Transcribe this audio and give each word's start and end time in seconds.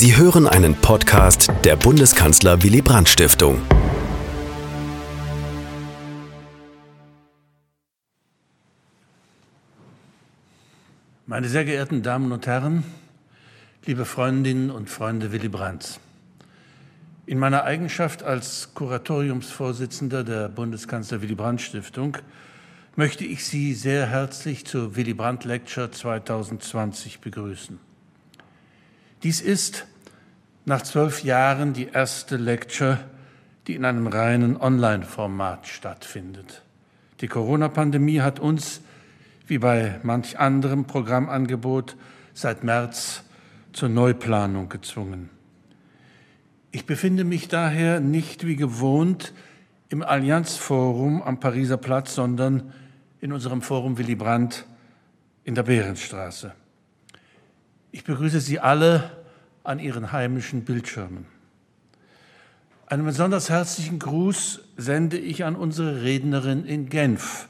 Sie 0.00 0.16
hören 0.16 0.46
einen 0.46 0.76
Podcast 0.76 1.50
der 1.64 1.74
Bundeskanzler 1.74 2.62
Willy 2.62 2.82
Brandt 2.82 3.08
Stiftung. 3.08 3.60
Meine 11.26 11.48
sehr 11.48 11.64
geehrten 11.64 12.04
Damen 12.04 12.30
und 12.30 12.46
Herren, 12.46 12.84
liebe 13.86 14.04
Freundinnen 14.04 14.70
und 14.70 14.88
Freunde 14.88 15.32
Willy 15.32 15.48
Brandts. 15.48 15.98
In 17.26 17.40
meiner 17.40 17.64
Eigenschaft 17.64 18.22
als 18.22 18.74
Kuratoriumsvorsitzender 18.74 20.22
der 20.22 20.48
Bundeskanzler 20.48 21.22
Willy 21.22 21.34
Brandt 21.34 21.60
Stiftung 21.60 22.18
möchte 22.94 23.24
ich 23.24 23.44
Sie 23.44 23.74
sehr 23.74 24.06
herzlich 24.06 24.64
zur 24.64 24.94
Willy 24.94 25.14
Brandt 25.14 25.44
Lecture 25.44 25.90
2020 25.90 27.18
begrüßen. 27.18 27.87
Dies 29.22 29.40
ist 29.40 29.86
nach 30.64 30.82
zwölf 30.82 31.24
Jahren 31.24 31.72
die 31.72 31.88
erste 31.88 32.36
Lecture, 32.36 33.00
die 33.66 33.74
in 33.74 33.84
einem 33.84 34.06
reinen 34.06 34.56
Online-Format 34.56 35.66
stattfindet. 35.66 36.62
Die 37.20 37.26
Corona-Pandemie 37.26 38.20
hat 38.20 38.38
uns, 38.38 38.80
wie 39.46 39.58
bei 39.58 39.98
manch 40.04 40.38
anderem 40.38 40.84
Programmangebot, 40.84 41.96
seit 42.32 42.62
März 42.62 43.24
zur 43.72 43.88
Neuplanung 43.88 44.68
gezwungen. 44.68 45.30
Ich 46.70 46.86
befinde 46.86 47.24
mich 47.24 47.48
daher 47.48 47.98
nicht 47.98 48.46
wie 48.46 48.56
gewohnt 48.56 49.32
im 49.88 50.02
Allianzforum 50.02 51.22
am 51.22 51.40
Pariser 51.40 51.78
Platz, 51.78 52.14
sondern 52.14 52.72
in 53.20 53.32
unserem 53.32 53.62
Forum 53.62 53.98
Willy 53.98 54.14
Brandt 54.14 54.64
in 55.44 55.54
der 55.56 55.64
Behrenstraße. 55.64 56.52
Ich 57.90 58.04
begrüße 58.04 58.40
Sie 58.40 58.60
alle 58.60 59.10
an 59.64 59.78
Ihren 59.78 60.12
heimischen 60.12 60.64
Bildschirmen. 60.64 61.26
Einen 62.86 63.04
besonders 63.04 63.50
herzlichen 63.50 63.98
Gruß 63.98 64.60
sende 64.76 65.18
ich 65.18 65.44
an 65.44 65.56
unsere 65.56 66.02
Rednerin 66.02 66.64
in 66.64 66.88
Genf, 66.88 67.48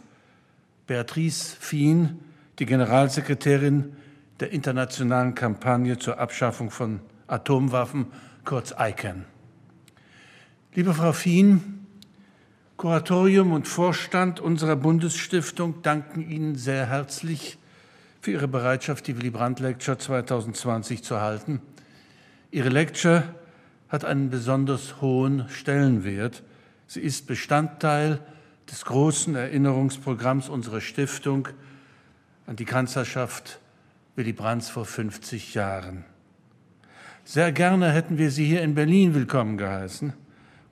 Beatrice 0.87 1.57
Fien, 1.59 2.19
die 2.59 2.67
Generalsekretärin 2.67 3.97
der 4.41 4.51
internationalen 4.51 5.35
Kampagne 5.35 5.99
zur 5.99 6.19
Abschaffung 6.19 6.71
von 6.71 7.01
Atomwaffen 7.27 8.07
kurz 8.45 8.75
ICANN. 8.79 9.25
Liebe 10.75 10.95
Frau 10.95 11.13
Fien, 11.13 11.87
Kuratorium 12.77 13.53
und 13.53 13.67
Vorstand 13.67 14.39
unserer 14.39 14.77
Bundesstiftung 14.77 15.83
danken 15.83 16.29
Ihnen 16.29 16.55
sehr 16.55 16.87
herzlich 16.87 17.59
für 18.21 18.33
Ihre 18.33 18.49
Bereitschaft, 18.49 19.07
die 19.07 19.17
Willy 19.17 19.31
Brandt 19.31 19.61
Lecture 19.61 19.99
2020 19.99 21.03
zu 21.03 21.21
halten. 21.21 21.61
Ihre 22.51 22.69
Lecture 22.69 23.23
hat 23.89 24.05
einen 24.05 24.31
besonders 24.31 25.01
hohen 25.01 25.49
Stellenwert. 25.49 26.43
Sie 26.87 27.01
ist 27.01 27.27
Bestandteil 27.27 28.21
des 28.71 28.85
großen 28.85 29.35
Erinnerungsprogramms 29.35 30.49
unserer 30.49 30.81
Stiftung 30.81 31.49
an 32.47 32.57
die 32.57 32.65
Kanzlerschaft 32.65 33.61
Willy 34.17 34.33
Brandts 34.33 34.69
vor 34.69 34.85
50 34.85 35.55
Jahren. 35.55 36.05
Sehr 37.25 37.53
gerne 37.53 37.93
hätten 37.93 38.19
wir 38.19 38.31
Sie 38.31 38.47
hier 38.47 38.63
in 38.63 38.75
Berlin 38.75 39.15
willkommen 39.15 39.59
geheißen 39.59 40.13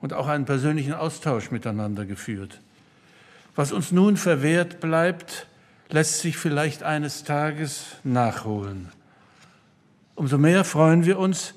und 0.01 0.13
auch 0.13 0.27
einen 0.27 0.45
persönlichen 0.45 0.93
Austausch 0.93 1.51
miteinander 1.51 2.05
geführt. 2.05 2.61
Was 3.55 3.71
uns 3.71 3.91
nun 3.91 4.17
verwehrt 4.17 4.79
bleibt, 4.79 5.47
lässt 5.89 6.19
sich 6.19 6.37
vielleicht 6.37 6.83
eines 6.83 7.23
Tages 7.23 7.85
nachholen. 8.03 8.89
Umso 10.15 10.37
mehr 10.37 10.63
freuen 10.63 11.05
wir 11.05 11.19
uns, 11.19 11.53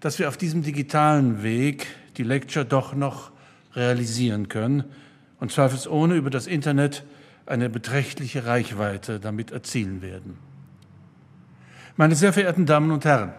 dass 0.00 0.18
wir 0.18 0.28
auf 0.28 0.36
diesem 0.36 0.62
digitalen 0.62 1.42
Weg 1.42 1.86
die 2.16 2.22
Lecture 2.22 2.64
doch 2.64 2.94
noch 2.94 3.32
realisieren 3.74 4.48
können 4.48 4.84
und 5.40 5.50
zweifelsohne 5.50 6.14
über 6.14 6.30
das 6.30 6.46
Internet 6.46 7.04
eine 7.46 7.68
beträchtliche 7.68 8.46
Reichweite 8.46 9.20
damit 9.20 9.50
erzielen 9.50 10.02
werden. 10.02 10.38
Meine 11.96 12.14
sehr 12.14 12.32
verehrten 12.32 12.66
Damen 12.66 12.90
und 12.90 13.04
Herren, 13.04 13.32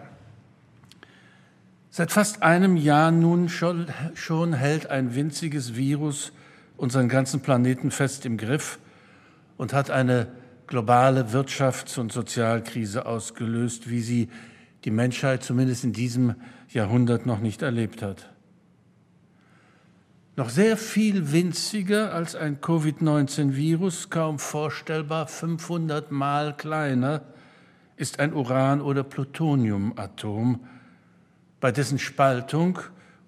Seit 1.96 2.12
fast 2.12 2.42
einem 2.42 2.76
Jahr 2.76 3.10
nun 3.10 3.48
schon, 3.48 3.86
schon, 4.12 4.52
hält 4.52 4.90
ein 4.90 5.14
winziges 5.14 5.76
Virus 5.76 6.30
unseren 6.76 7.08
ganzen 7.08 7.40
Planeten 7.40 7.90
fest 7.90 8.26
im 8.26 8.36
Griff 8.36 8.78
und 9.56 9.72
hat 9.72 9.90
eine 9.90 10.28
globale 10.66 11.32
Wirtschafts- 11.32 11.98
und 11.98 12.12
Sozialkrise 12.12 13.06
ausgelöst, 13.06 13.88
wie 13.88 14.00
sie 14.00 14.28
die 14.84 14.90
Menschheit 14.90 15.42
zumindest 15.42 15.84
in 15.84 15.92
diesem 15.92 16.34
Jahrhundert 16.68 17.26
noch 17.26 17.40
nicht 17.40 17.62
erlebt 17.62 18.02
hat. 18.02 18.30
Noch 20.36 20.50
sehr 20.50 20.76
viel 20.76 21.32
winziger 21.32 22.12
als 22.12 22.34
ein 22.34 22.60
Covid-19-Virus, 22.60 24.10
kaum 24.10 24.38
vorstellbar 24.38 25.28
500 25.28 26.12
Mal 26.12 26.54
kleiner, 26.54 27.22
ist 27.96 28.20
ein 28.20 28.34
Uran- 28.34 28.82
oder 28.82 29.02
Plutoniumatom, 29.02 30.66
bei 31.58 31.72
dessen 31.72 31.98
Spaltung 31.98 32.78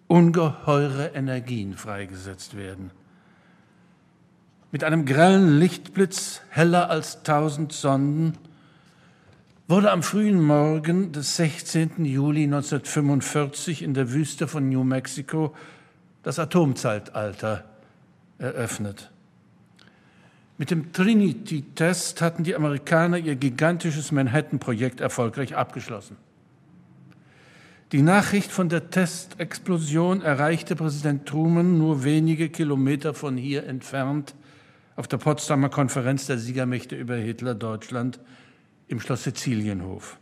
ungeheure 0.06 1.12
Energien 1.14 1.74
freigesetzt 1.74 2.56
werden. 2.56 2.90
Mit 4.70 4.84
einem 4.84 5.06
grellen 5.06 5.58
Lichtblitz, 5.58 6.42
heller 6.50 6.90
als 6.90 7.22
tausend 7.22 7.72
Sonden, 7.72 8.34
wurde 9.66 9.90
am 9.90 10.02
frühen 10.02 10.42
Morgen 10.42 11.10
des 11.12 11.36
16. 11.36 12.04
Juli 12.04 12.44
1945 12.44 13.82
in 13.82 13.94
der 13.94 14.12
Wüste 14.12 14.46
von 14.46 14.68
New 14.68 14.84
Mexico 14.84 15.54
das 16.22 16.38
Atomzeitalter 16.38 17.64
eröffnet. 18.36 19.10
Mit 20.58 20.70
dem 20.70 20.92
Trinity-Test 20.92 22.20
hatten 22.20 22.44
die 22.44 22.54
Amerikaner 22.54 23.16
ihr 23.16 23.36
gigantisches 23.36 24.12
Manhattan-Projekt 24.12 25.00
erfolgreich 25.00 25.56
abgeschlossen. 25.56 26.18
Die 27.92 28.02
Nachricht 28.02 28.52
von 28.52 28.68
der 28.68 28.90
Testexplosion 28.90 30.20
erreichte 30.20 30.76
Präsident 30.76 31.24
Truman 31.24 31.78
nur 31.78 32.04
wenige 32.04 32.50
Kilometer 32.50 33.14
von 33.14 33.38
hier 33.38 33.64
entfernt 33.64 34.34
auf 34.98 35.06
der 35.06 35.18
Potsdamer 35.18 35.68
Konferenz 35.68 36.26
der 36.26 36.38
Siegermächte 36.38 36.96
über 36.96 37.14
Hitler-Deutschland 37.14 38.18
im 38.88 38.98
Schloss 38.98 39.22
Sizilienhof. 39.22 40.16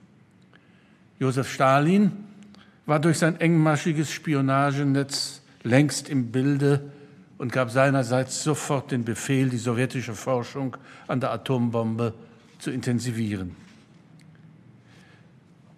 Josef 1.18 1.50
Stalin 1.50 2.12
war 2.84 3.00
durch 3.00 3.18
sein 3.18 3.40
engmaschiges 3.40 4.12
Spionagenetz 4.12 5.40
längst 5.62 6.10
im 6.10 6.30
Bilde 6.30 6.92
und 7.38 7.52
gab 7.52 7.70
seinerseits 7.70 8.44
sofort 8.44 8.90
den 8.90 9.06
Befehl, 9.06 9.48
die 9.48 9.56
sowjetische 9.56 10.14
Forschung 10.14 10.76
an 11.08 11.20
der 11.20 11.32
Atombombe 11.32 12.12
zu 12.58 12.70
intensivieren. 12.70 13.56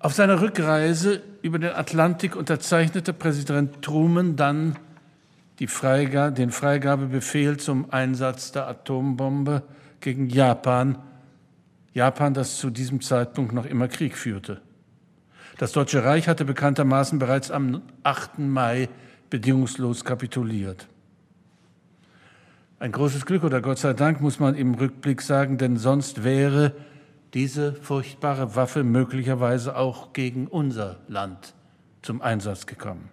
Auf 0.00 0.12
seiner 0.12 0.40
Rückreise 0.40 1.22
über 1.42 1.60
den 1.60 1.72
Atlantik 1.72 2.34
unterzeichnete 2.34 3.12
Präsident 3.12 3.80
Truman 3.80 4.34
dann 4.34 4.76
Freigabe, 5.66 6.32
den 6.32 6.50
Freigabebefehl 6.50 7.56
zum 7.56 7.90
Einsatz 7.90 8.52
der 8.52 8.68
Atombombe 8.68 9.62
gegen 10.00 10.28
Japan. 10.28 10.98
Japan, 11.92 12.34
das 12.34 12.58
zu 12.58 12.70
diesem 12.70 13.00
Zeitpunkt 13.00 13.52
noch 13.52 13.66
immer 13.66 13.88
Krieg 13.88 14.16
führte. 14.16 14.60
Das 15.58 15.72
Deutsche 15.72 16.04
Reich 16.04 16.28
hatte 16.28 16.44
bekanntermaßen 16.44 17.18
bereits 17.18 17.50
am 17.50 17.82
8. 18.04 18.38
Mai 18.38 18.88
bedingungslos 19.28 20.04
kapituliert. 20.04 20.86
Ein 22.78 22.92
großes 22.92 23.26
Glück 23.26 23.42
oder 23.42 23.60
Gott 23.60 23.78
sei 23.78 23.92
Dank 23.92 24.20
muss 24.20 24.38
man 24.38 24.54
im 24.54 24.74
Rückblick 24.74 25.20
sagen, 25.20 25.58
denn 25.58 25.76
sonst 25.76 26.22
wäre 26.22 26.74
diese 27.34 27.72
furchtbare 27.72 28.54
Waffe 28.54 28.84
möglicherweise 28.84 29.76
auch 29.76 30.12
gegen 30.12 30.46
unser 30.46 31.00
Land 31.08 31.54
zum 32.02 32.22
Einsatz 32.22 32.66
gekommen. 32.66 33.10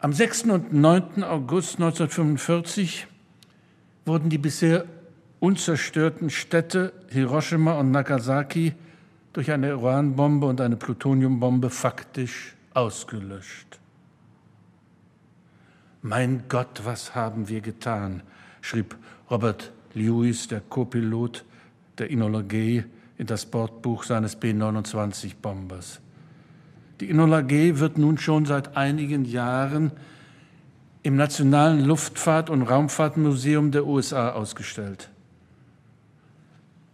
Am 0.00 0.12
6. 0.12 0.44
und 0.44 0.72
9. 0.72 1.24
August 1.24 1.74
1945 1.80 3.08
wurden 4.06 4.30
die 4.30 4.38
bisher 4.38 4.84
unzerstörten 5.40 6.30
Städte 6.30 6.92
Hiroshima 7.08 7.72
und 7.72 7.90
Nagasaki 7.90 8.74
durch 9.32 9.50
eine 9.50 9.76
Uranbombe 9.76 10.46
und 10.46 10.60
eine 10.60 10.76
Plutoniumbombe 10.76 11.68
faktisch 11.68 12.54
ausgelöscht. 12.74 13.80
Mein 16.02 16.44
Gott, 16.48 16.82
was 16.84 17.16
haben 17.16 17.48
wir 17.48 17.60
getan, 17.60 18.22
schrieb 18.60 18.94
Robert 19.28 19.72
Lewis, 19.94 20.46
der 20.46 20.60
Co-Pilot 20.60 21.44
der 21.98 22.12
Enola 22.12 22.42
Gay 22.42 22.84
in 23.16 23.26
das 23.26 23.46
Bordbuch 23.46 24.04
seines 24.04 24.36
B-29-Bombers. 24.36 26.00
Die 27.00 27.10
Enola 27.10 27.42
Gay 27.42 27.78
wird 27.78 27.98
nun 27.98 28.18
schon 28.18 28.44
seit 28.44 28.76
einigen 28.76 29.24
Jahren 29.24 29.92
im 31.02 31.16
Nationalen 31.16 31.84
Luftfahrt- 31.84 32.50
und 32.50 32.62
Raumfahrtmuseum 32.62 33.70
der 33.70 33.86
USA 33.86 34.30
ausgestellt. 34.32 35.10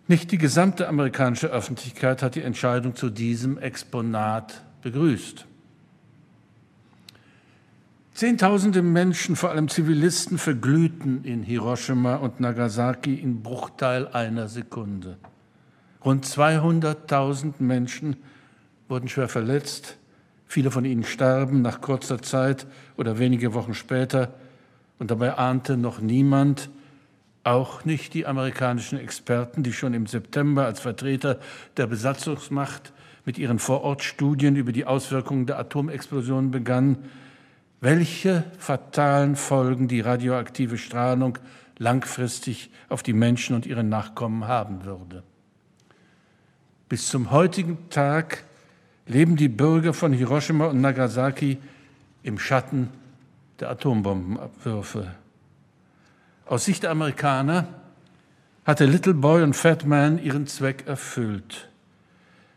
Nicht 0.07 0.31
die 0.33 0.39
gesamte 0.39 0.87
amerikanische 0.89 1.47
Öffentlichkeit 1.47 2.23
hat 2.23 2.35
die 2.35 2.43
Entscheidung 2.43 2.95
zu 2.95 3.09
diesem 3.09 3.57
Exponat 3.57 4.63
begrüßt. 4.83 5.47
Zehntausende 8.13 8.83
Menschen, 8.83 9.35
vor 9.35 9.51
allem 9.51 9.69
Zivilisten, 9.69 10.39
verglühten 10.39 11.25
in 11.25 11.43
Hiroshima 11.43 12.17
und 12.17 12.39
Nagasaki 12.39 13.15
in 13.15 13.43
Bruchteil 13.43 14.07
einer 14.09 14.47
Sekunde. 14.47 15.17
Rund 16.05 16.27
200.000 16.27 17.55
Menschen 17.59 18.17
wurden 18.89 19.09
schwer 19.09 19.29
verletzt, 19.29 19.97
viele 20.47 20.71
von 20.71 20.85
ihnen 20.85 21.05
starben 21.05 21.63
nach 21.63 21.81
kurzer 21.81 22.21
Zeit 22.21 22.67
oder 22.97 23.19
wenige 23.19 23.55
Wochen 23.55 23.75
später, 23.75 24.35
und 24.99 25.11
dabei 25.11 25.35
ahnte 25.35 25.77
noch 25.77 26.01
niemand, 26.01 26.71
auch 27.43 27.85
nicht 27.85 28.15
die 28.15 28.27
amerikanischen 28.27 28.99
Experten, 28.99 29.63
die 29.63 29.73
schon 29.73 29.93
im 29.93 30.07
September 30.07 30.65
als 30.65 30.81
Vertreter 30.81 31.39
der 31.77 31.87
Besatzungsmacht 31.87 32.93
mit 33.25 33.39
ihren 33.39 33.59
Vorortstudien 33.59 34.57
über 34.57 34.73
die 34.73 34.87
Auswirkungen 34.87 35.47
der 35.47 35.59
Atomexplosion 35.59 36.51
begannen, 36.51 37.11
welche 37.81 38.45
fatalen 38.59 39.37
Folgen 39.37 39.89
die 39.89 40.01
radioaktive 40.01 40.79
Strahlung 40.79 41.39
langfristig 41.79 42.71
auf 42.89 43.03
die 43.03 43.13
Menschen 43.13 43.55
und 43.55 43.67
ihre 43.67 43.85
Nachkommen 43.85 44.47
haben 44.47 44.85
würde. 44.85 45.23
Bis 46.89 47.09
zum 47.09 47.31
heutigen 47.31 47.91
Tag 47.91 48.45
leben 49.07 49.37
die 49.37 49.49
Bürger 49.49 49.93
von 49.93 50.13
Hiroshima 50.13 50.67
und 50.67 50.81
Nagasaki 50.81 51.59
im 52.23 52.39
Schatten 52.39 52.89
der 53.61 53.71
Atombombenabwürfe. 53.71 55.15
Aus 56.47 56.65
Sicht 56.65 56.83
der 56.83 56.91
Amerikaner 56.91 57.69
hatte 58.65 58.87
Little 58.87 59.15
Boy 59.15 59.43
und 59.43 59.55
Fat 59.55 59.87
Man 59.87 60.19
ihren 60.19 60.47
Zweck 60.47 60.87
erfüllt. 60.87 61.69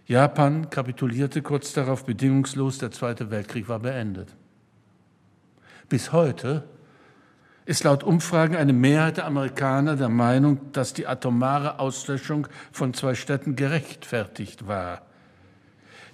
Japan 0.07 0.69
kapitulierte 0.69 1.41
kurz 1.41 1.73
darauf 1.73 2.05
bedingungslos, 2.05 2.77
der 2.77 2.91
Zweite 2.91 3.29
Weltkrieg 3.29 3.67
war 3.67 3.79
beendet. 3.79 4.29
Bis 5.89 6.13
heute 6.13 6.63
ist 7.65 7.83
laut 7.83 8.03
Umfragen 8.03 8.55
eine 8.55 8.71
Mehrheit 8.71 9.17
der 9.17 9.25
Amerikaner 9.25 9.97
der 9.97 10.07
Meinung, 10.07 10.71
dass 10.71 10.93
die 10.93 11.07
atomare 11.07 11.79
Auslöschung 11.79 12.47
von 12.71 12.93
zwei 12.93 13.15
Städten 13.15 13.57
gerechtfertigt 13.57 14.67
war. 14.67 15.01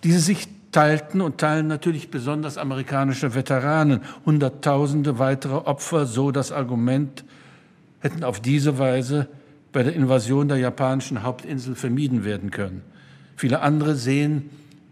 Diese 0.03 0.19
Sicht 0.19 0.49
teilten 0.73 1.21
und 1.21 1.37
teilen 1.37 1.67
natürlich 1.67 2.11
besonders 2.11 2.57
amerikanische 2.57 3.35
Veteranen. 3.35 4.01
Hunderttausende 4.25 5.19
weitere 5.19 5.55
Opfer, 5.55 6.05
so 6.05 6.31
das 6.31 6.51
Argument, 6.51 7.23
hätten 8.01 8.23
auf 8.23 8.41
diese 8.41 8.77
Weise 8.79 9.29
bei 9.71 9.83
der 9.83 9.93
Invasion 9.93 10.47
der 10.49 10.57
japanischen 10.57 11.23
Hauptinsel 11.23 11.75
vermieden 11.75 12.25
werden 12.25 12.51
können. 12.51 12.81
Viele 13.35 13.61
andere 13.61 13.95
sehen 13.95 14.49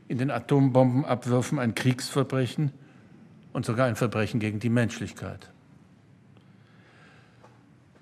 in 0.08 0.18
den 0.18 0.32
Atombombenabwürfen 0.32 1.60
ein 1.60 1.76
Kriegsverbrechen 1.76 2.72
und 3.54 3.66
sogar 3.66 3.88
ein 3.88 3.96
Verbrechen 3.96 4.40
gegen 4.40 4.60
die 4.60 4.70
Menschlichkeit. 4.70 5.50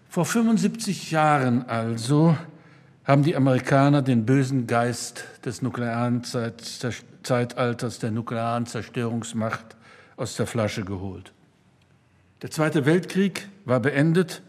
Vor 0.10 0.26
75 0.26 1.12
Jahren 1.12 1.68
also 1.68 2.36
haben 3.10 3.24
die 3.24 3.36
Amerikaner 3.36 4.04
den 4.04 4.28
bösen 4.28 4.68
Geist 4.68 5.26
des 5.44 5.64
nuklearen 5.64 6.22
Zeitalters, 7.24 7.98
der 7.98 8.12
nuklearen 8.12 8.68
Zerstörungsmacht 8.68 9.76
aus 10.16 10.36
der 10.36 10.46
Flasche 10.46 10.86
geholt. 10.86 11.34
Der 12.44 12.52
Zweite 12.52 12.86
Weltkrieg 12.86 13.50
war 13.66 13.80
beendet. 13.80 14.44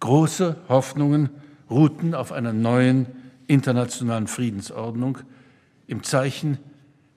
Große 0.00 0.56
Hoffnungen 0.68 1.30
ruhten 1.70 2.16
auf 2.16 2.32
einer 2.32 2.52
neuen 2.52 3.06
internationalen 3.46 4.26
Friedensordnung 4.26 5.18
im 5.86 6.02
Zeichen 6.02 6.58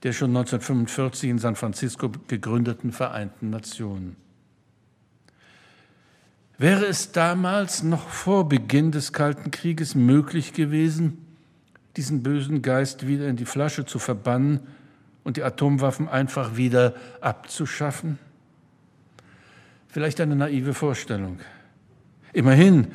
der 0.03 0.13
schon 0.13 0.29
1945 0.29 1.31
in 1.31 1.39
San 1.39 1.55
Francisco 1.55 2.11
gegründeten 2.27 2.91
Vereinten 2.91 3.49
Nationen. 3.49 4.17
Wäre 6.59 6.85
es 6.85 7.13
damals 7.13 7.83
noch 7.83 8.09
vor 8.09 8.49
Beginn 8.49 8.91
des 8.91 9.13
Kalten 9.13 9.49
Krieges 9.49 9.95
möglich 9.95 10.51
gewesen, 10.51 11.25
diesen 11.95 12.21
bösen 12.21 12.61
Geist 12.61 13.07
wieder 13.07 13.29
in 13.29 13.37
die 13.37 13.45
Flasche 13.45 13.85
zu 13.85 13.97
verbannen 13.97 14.59
und 15.23 15.37
die 15.37 15.43
Atomwaffen 15.43 16.09
einfach 16.09 16.57
wieder 16.57 16.95
abzuschaffen? 17.21 18.19
Vielleicht 19.87 20.19
eine 20.19 20.35
naive 20.35 20.73
Vorstellung. 20.73 21.39
Immerhin 22.33 22.87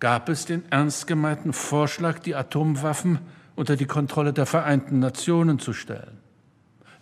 gab 0.00 0.30
es 0.30 0.46
den 0.46 0.64
ernst 0.70 1.06
gemeinten 1.06 1.52
Vorschlag, 1.52 2.18
die 2.20 2.34
Atomwaffen 2.34 3.18
unter 3.56 3.76
die 3.76 3.84
Kontrolle 3.84 4.32
der 4.32 4.46
Vereinten 4.46 5.00
Nationen 5.00 5.58
zu 5.58 5.74
stellen. 5.74 6.16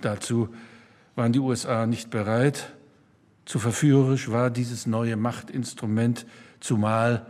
Dazu 0.00 0.48
waren 1.14 1.32
die 1.32 1.38
USA 1.38 1.86
nicht 1.86 2.10
bereit. 2.10 2.72
Zu 3.44 3.58
verführerisch 3.58 4.30
war 4.30 4.50
dieses 4.50 4.86
neue 4.86 5.16
Machtinstrument, 5.16 6.26
zumal 6.60 7.26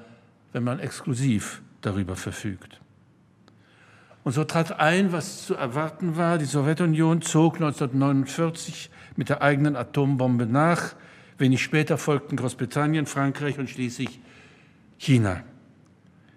wenn 0.52 0.64
man 0.64 0.78
exklusiv 0.78 1.62
darüber 1.80 2.16
verfügt. 2.16 2.80
Und 4.22 4.32
so 4.32 4.44
trat 4.44 4.80
ein, 4.80 5.12
was 5.12 5.46
zu 5.46 5.54
erwarten 5.54 6.16
war. 6.16 6.38
Die 6.38 6.46
Sowjetunion 6.46 7.20
zog 7.20 7.56
1949 7.56 8.90
mit 9.16 9.28
der 9.28 9.42
eigenen 9.42 9.76
Atombombe 9.76 10.46
nach. 10.46 10.94
Wenig 11.36 11.62
später 11.62 11.98
folgten 11.98 12.36
Großbritannien, 12.36 13.06
Frankreich 13.06 13.58
und 13.58 13.68
schließlich 13.68 14.20
China. 14.98 15.42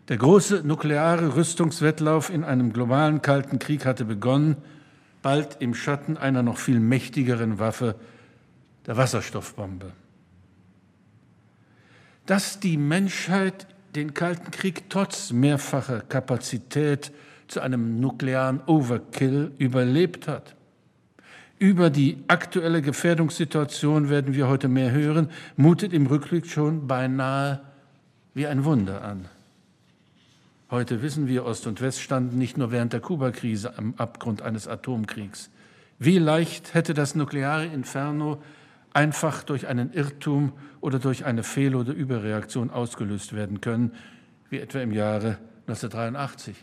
Der 0.09 0.17
große 0.17 0.63
nukleare 0.65 1.35
Rüstungswettlauf 1.35 2.29
in 2.29 2.43
einem 2.43 2.73
globalen 2.73 3.21
Kalten 3.21 3.59
Krieg 3.59 3.85
hatte 3.85 4.05
begonnen 4.05 4.57
bald 5.21 5.57
im 5.59 5.73
Schatten 5.73 6.15
einer 6.15 6.43
noch 6.43 6.57
viel 6.57 6.79
mächtigeren 6.79 7.59
Waffe, 7.59 7.95
der 8.87 8.97
Wasserstoffbombe. 8.97 9.91
Dass 12.25 12.59
die 12.59 12.77
Menschheit 12.77 13.67
den 13.95 14.13
Kalten 14.13 14.51
Krieg 14.51 14.89
trotz 14.89 15.31
mehrfacher 15.31 16.01
Kapazität 16.01 17.11
zu 17.47 17.61
einem 17.61 17.99
nuklearen 17.99 18.61
Overkill 18.65 19.51
überlebt 19.57 20.27
hat. 20.27 20.55
Über 21.59 21.89
die 21.89 22.17
aktuelle 22.27 22.81
Gefährdungssituation 22.81 24.09
werden 24.09 24.35
wir 24.35 24.47
heute 24.47 24.67
mehr 24.67 24.91
hören, 24.91 25.31
mutet 25.55 25.93
im 25.93 26.05
Rückblick 26.05 26.45
schon 26.45 26.87
beinahe 26.87 27.61
wie 28.33 28.45
ein 28.45 28.63
Wunder 28.63 29.01
an. 29.01 29.25
Heute 30.69 31.01
wissen 31.01 31.27
wir, 31.27 31.45
Ost 31.45 31.65
und 31.65 31.81
West 31.81 32.01
standen 32.01 32.37
nicht 32.37 32.57
nur 32.57 32.71
während 32.71 32.93
der 32.93 32.99
Kuba-Krise 32.99 33.77
am 33.77 33.95
Abgrund 33.97 34.41
eines 34.41 34.67
Atomkriegs. 34.67 35.49
Wie 35.97 36.19
leicht 36.19 36.73
hätte 36.73 36.93
das 36.93 37.15
nukleare 37.15 37.65
Inferno 37.65 38.39
einfach 38.97 39.43
durch 39.43 39.67
einen 39.67 39.93
Irrtum 39.93 40.53
oder 40.81 40.97
durch 40.97 41.23
eine 41.23 41.43
Fehl- 41.43 41.75
oder 41.75 41.93
Überreaktion 41.93 42.71
ausgelöst 42.71 43.33
werden 43.33 43.61
können, 43.61 43.93
wie 44.49 44.57
etwa 44.57 44.79
im 44.79 44.91
Jahre 44.91 45.37
1983. 45.67 46.55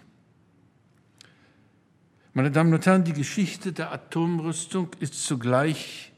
Meine 2.32 2.50
Damen 2.50 2.74
und 2.74 2.84
Herren, 2.84 3.04
die 3.04 3.12
Geschichte 3.12 3.72
der 3.72 3.92
Atomrüstung 3.92 4.88
ist 4.98 5.24
zugleich 5.24 6.12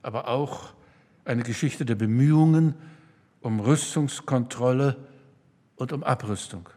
aber 0.00 0.28
auch 0.28 0.72
eine 1.26 1.42
Geschichte 1.42 1.84
der 1.84 1.96
Bemühungen 1.96 2.74
um 3.42 3.60
Rüstungskontrolle 3.60 4.96
und 5.76 5.92
um 5.92 6.02
Abrüstung. 6.02 6.70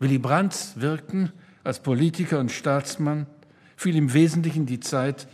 Willy 0.00 0.18
Brandt 0.18 0.72
Wirken 0.74 1.30
als 1.62 1.80
Politiker 1.80 2.40
und 2.40 2.50
Staatsmann 2.50 3.28
fiel 3.76 3.94
im 3.94 4.12
Wesentlichen 4.12 4.66
die 4.66 4.80
Zeit 4.80 5.28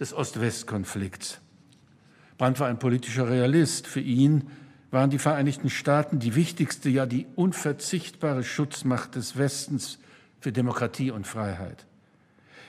des 0.00 0.12
Ost-West-Konflikts. 0.12 1.40
Brandt 2.38 2.60
war 2.60 2.68
ein 2.68 2.78
politischer 2.78 3.28
Realist. 3.28 3.86
Für 3.86 4.00
ihn 4.00 4.50
waren 4.90 5.10
die 5.10 5.18
Vereinigten 5.18 5.70
Staaten 5.70 6.18
die 6.18 6.34
wichtigste, 6.34 6.88
ja 6.88 7.06
die 7.06 7.26
unverzichtbare 7.34 8.44
Schutzmacht 8.44 9.16
des 9.16 9.36
Westens 9.36 9.98
für 10.40 10.52
Demokratie 10.52 11.10
und 11.10 11.26
Freiheit. 11.26 11.86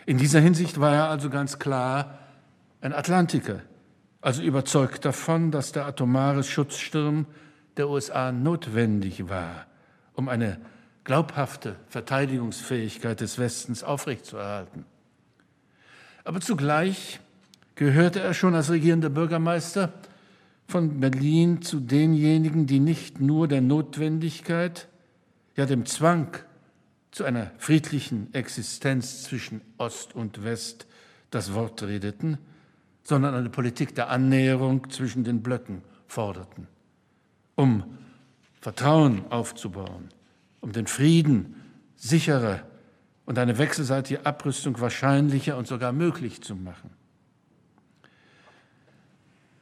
In 0.05 0.17
dieser 0.17 0.39
Hinsicht 0.39 0.79
war 0.79 0.93
er 0.93 1.09
also 1.09 1.29
ganz 1.29 1.59
klar 1.59 2.19
ein 2.81 2.93
Atlantiker, 2.93 3.61
also 4.21 4.41
überzeugt 4.41 5.05
davon, 5.05 5.51
dass 5.51 5.71
der 5.71 5.85
atomare 5.85 6.43
Schutzsturm 6.43 7.25
der 7.77 7.89
USA 7.89 8.31
notwendig 8.31 9.29
war, 9.29 9.65
um 10.13 10.29
eine 10.29 10.59
glaubhafte 11.03 11.75
Verteidigungsfähigkeit 11.89 13.21
des 13.21 13.37
Westens 13.37 13.83
aufrechtzuerhalten. 13.83 14.85
Aber 16.23 16.41
zugleich 16.41 17.19
gehörte 17.75 18.21
er 18.21 18.33
schon 18.33 18.55
als 18.55 18.69
regierender 18.69 19.09
Bürgermeister 19.09 19.93
von 20.67 20.99
Berlin 20.99 21.61
zu 21.61 21.79
denjenigen, 21.79 22.65
die 22.65 22.79
nicht 22.79 23.19
nur 23.19 23.47
der 23.47 23.61
Notwendigkeit, 23.61 24.87
ja 25.55 25.65
dem 25.65 25.85
Zwang 25.85 26.37
zu 27.11 27.23
einer 27.23 27.51
friedlichen 27.57 28.33
Existenz 28.33 29.23
zwischen 29.23 29.61
Ost 29.77 30.15
und 30.15 30.43
West 30.43 30.87
das 31.29 31.53
Wort 31.53 31.83
redeten, 31.83 32.37
sondern 33.03 33.35
eine 33.35 33.49
Politik 33.49 33.93
der 33.95 34.09
Annäherung 34.09 34.89
zwischen 34.89 35.23
den 35.23 35.41
Blöcken 35.41 35.81
forderten, 36.07 36.67
um 37.55 37.83
Vertrauen 38.59 39.31
aufzubauen, 39.31 40.09
um 40.59 40.71
den 40.71 40.87
Frieden 40.87 41.55
sicherer 41.95 42.63
und 43.25 43.37
eine 43.37 43.57
wechselseitige 43.57 44.25
Abrüstung 44.25 44.79
wahrscheinlicher 44.79 45.57
und 45.57 45.67
sogar 45.67 45.91
möglich 45.91 46.41
zu 46.41 46.55
machen. 46.55 46.89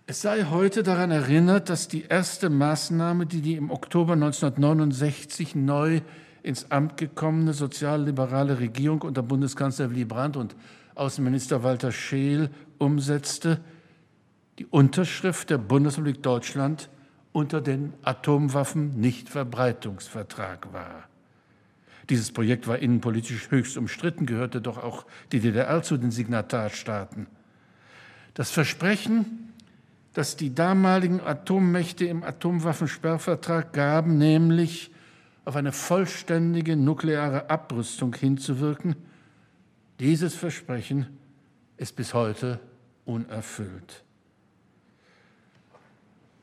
Es 0.05 0.21
sei 0.21 0.43
heute 0.49 0.83
daran 0.83 1.11
erinnert, 1.11 1.69
dass 1.69 1.87
die 1.87 2.03
erste 2.03 2.49
Maßnahme, 2.49 3.25
die 3.25 3.39
die 3.39 3.55
im 3.55 3.71
Oktober 3.71 4.11
1969 4.13 5.55
neu 5.55 6.01
ins 6.41 6.69
Amt 6.71 6.97
gekommene 6.97 7.53
sozialliberale 7.53 8.59
Regierung 8.59 9.03
unter 9.03 9.23
Bundeskanzler 9.23 9.91
Willy 9.91 10.03
Brandt 10.03 10.35
und 10.35 10.57
Außenminister 10.95 11.63
Walter 11.63 11.93
Scheel 11.93 12.49
umsetzte, 12.79 13.61
die 14.59 14.65
Unterschrift 14.65 15.49
der 15.49 15.57
Bundesrepublik 15.57 16.21
Deutschland 16.21 16.89
unter 17.31 17.61
den 17.61 17.93
Atomwaffen-Nichtverbreitungsvertrag 18.03 20.73
war. 20.73 21.05
Dieses 22.09 22.33
Projekt 22.33 22.67
war 22.67 22.79
innenpolitisch 22.79 23.51
höchst 23.51 23.77
umstritten, 23.77 24.25
gehörte 24.25 24.59
doch 24.59 24.83
auch 24.83 25.05
die 25.31 25.39
DDR 25.39 25.81
zu 25.81 25.95
den 25.95 26.11
Signatarstaaten. 26.11 27.27
Das 28.33 28.51
Versprechen, 28.51 29.42
das 30.13 30.35
die 30.35 30.53
damaligen 30.53 31.19
Atommächte 31.19 32.05
im 32.05 32.23
Atomwaffensperrvertrag 32.23 33.73
gaben, 33.73 34.17
nämlich 34.17 34.91
auf 35.45 35.55
eine 35.55 35.71
vollständige 35.71 36.75
nukleare 36.75 37.49
Abrüstung 37.49 38.15
hinzuwirken, 38.15 38.95
dieses 39.99 40.35
Versprechen 40.35 41.07
ist 41.77 41.95
bis 41.95 42.13
heute 42.13 42.59
unerfüllt. 43.05 44.03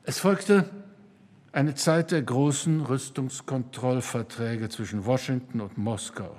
Es 0.03 0.19
folgte 0.19 0.69
eine 1.51 1.75
Zeit 1.75 2.11
der 2.11 2.21
großen 2.21 2.81
Rüstungskontrollverträge 2.81 4.69
zwischen 4.69 5.05
Washington 5.05 5.61
und 5.61 5.77
Moskau. 5.77 6.37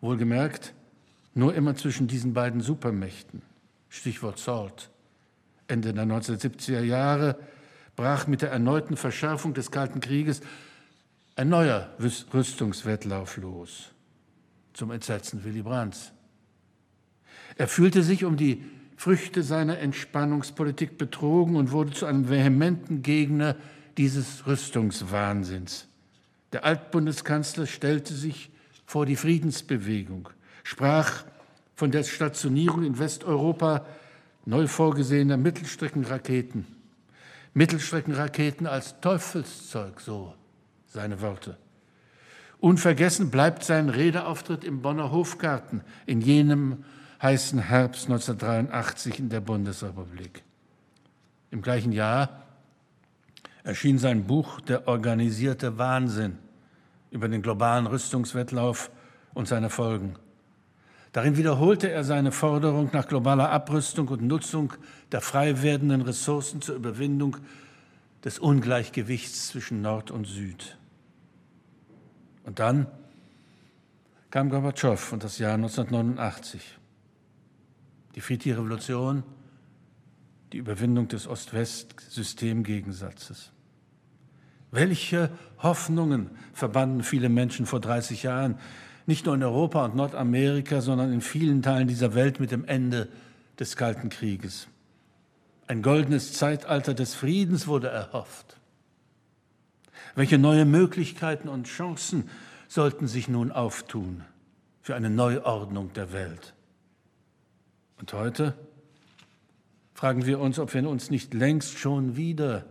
Wohlgemerkt, 0.00 0.74
nur 1.34 1.54
immer 1.54 1.74
zwischen 1.76 2.06
diesen 2.06 2.34
beiden 2.34 2.60
Supermächten. 2.60 3.42
Stichwort 3.88 4.38
SALT. 4.38 4.90
Ende 5.68 5.92
der 5.92 6.04
1970er 6.04 6.82
Jahre 6.82 7.38
brach 7.96 8.26
mit 8.26 8.42
der 8.42 8.50
erneuten 8.50 8.96
Verschärfung 8.96 9.54
des 9.54 9.70
Kalten 9.70 10.00
Krieges 10.00 10.40
ein 11.34 11.48
neuer 11.48 11.90
Rüstungswettlauf 12.00 13.36
los, 13.36 13.92
zum 14.72 14.90
Entsetzen 14.90 15.44
Willy 15.44 15.62
Brandts. 15.62 16.12
Er 17.56 17.68
fühlte 17.68 18.02
sich 18.02 18.24
um 18.24 18.36
die 18.36 18.64
Früchte 18.96 19.42
seiner 19.42 19.78
Entspannungspolitik 19.78 20.96
betrogen 20.96 21.56
und 21.56 21.72
wurde 21.72 21.92
zu 21.92 22.06
einem 22.06 22.28
vehementen 22.28 23.02
Gegner 23.02 23.56
dieses 23.98 24.46
Rüstungswahnsinns. 24.46 25.88
Der 26.52 26.64
Altbundeskanzler 26.64 27.66
stellte 27.66 28.14
sich 28.14 28.50
vor 28.86 29.04
die 29.04 29.16
Friedensbewegung, 29.16 30.30
sprach 30.64 31.24
von 31.74 31.90
der 31.90 32.04
Stationierung 32.04 32.84
in 32.84 32.98
Westeuropa 32.98 33.84
neu 34.46 34.66
vorgesehener 34.66 35.36
Mittelstreckenraketen. 35.36 36.66
Mittelstreckenraketen 37.52 38.66
als 38.66 39.00
Teufelszeug, 39.00 40.00
so 40.00 40.34
seine 40.86 41.20
Worte. 41.20 41.56
Unvergessen 42.58 43.30
bleibt 43.30 43.64
sein 43.64 43.90
Redeauftritt 43.90 44.64
im 44.64 44.80
Bonner 44.80 45.12
Hofgarten 45.12 45.82
in 46.06 46.20
jenem 46.20 46.84
heißen 47.20 47.58
Herbst 47.58 48.06
1983 48.06 49.18
in 49.18 49.28
der 49.28 49.40
Bundesrepublik. 49.40 50.42
Im 51.50 51.62
gleichen 51.62 51.92
Jahr 51.92 52.44
erschien 53.62 53.98
sein 53.98 54.24
Buch 54.24 54.60
Der 54.60 54.86
organisierte 54.88 55.78
Wahnsinn 55.78 56.38
über 57.10 57.28
den 57.28 57.42
globalen 57.42 57.86
Rüstungswettlauf 57.86 58.90
und 59.34 59.48
seine 59.48 59.70
Folgen. 59.70 60.16
Darin 61.16 61.36
wiederholte 61.38 61.90
er 61.90 62.04
seine 62.04 62.30
Forderung 62.30 62.90
nach 62.92 63.08
globaler 63.08 63.48
Abrüstung 63.48 64.08
und 64.08 64.20
Nutzung 64.20 64.74
der 65.12 65.22
frei 65.22 65.62
werdenden 65.62 66.02
Ressourcen 66.02 66.60
zur 66.60 66.76
Überwindung 66.76 67.38
des 68.22 68.38
Ungleichgewichts 68.38 69.48
zwischen 69.48 69.80
Nord 69.80 70.10
und 70.10 70.26
Süd. 70.26 70.76
Und 72.44 72.58
dann 72.58 72.86
kam 74.30 74.50
Gorbatschow 74.50 75.14
und 75.14 75.24
das 75.24 75.38
Jahr 75.38 75.54
1989. 75.54 76.76
Die 78.14 78.20
friedliche 78.20 78.58
Revolution, 78.58 79.22
die 80.52 80.58
Überwindung 80.58 81.08
des 81.08 81.26
Ost-West-Systemgegensatzes. 81.26 83.52
Welche 84.70 85.30
Hoffnungen 85.62 86.32
verbanden 86.52 87.02
viele 87.02 87.30
Menschen 87.30 87.64
vor 87.64 87.80
30 87.80 88.24
Jahren, 88.24 88.58
nicht 89.06 89.26
nur 89.26 89.34
in 89.34 89.42
Europa 89.42 89.84
und 89.84 89.94
Nordamerika, 89.94 90.80
sondern 90.80 91.12
in 91.12 91.20
vielen 91.20 91.62
Teilen 91.62 91.88
dieser 91.88 92.14
Welt 92.14 92.40
mit 92.40 92.50
dem 92.50 92.64
Ende 92.64 93.08
des 93.58 93.76
Kalten 93.76 94.08
Krieges. 94.08 94.68
Ein 95.68 95.82
goldenes 95.82 96.32
Zeitalter 96.32 96.94
des 96.94 97.14
Friedens 97.14 97.66
wurde 97.66 97.88
erhofft. 97.88 98.56
Welche 100.14 100.38
neue 100.38 100.64
Möglichkeiten 100.64 101.48
und 101.48 101.66
Chancen 101.66 102.28
sollten 102.68 103.06
sich 103.06 103.28
nun 103.28 103.52
auftun 103.52 104.24
für 104.82 104.94
eine 104.94 105.10
Neuordnung 105.10 105.92
der 105.92 106.12
Welt? 106.12 106.54
Und 107.98 108.12
heute 108.12 108.54
fragen 109.94 110.26
wir 110.26 110.40
uns, 110.40 110.58
ob 110.58 110.74
wir 110.74 110.88
uns 110.88 111.10
nicht 111.10 111.32
längst 111.32 111.78
schon 111.78 112.16
wieder 112.16 112.64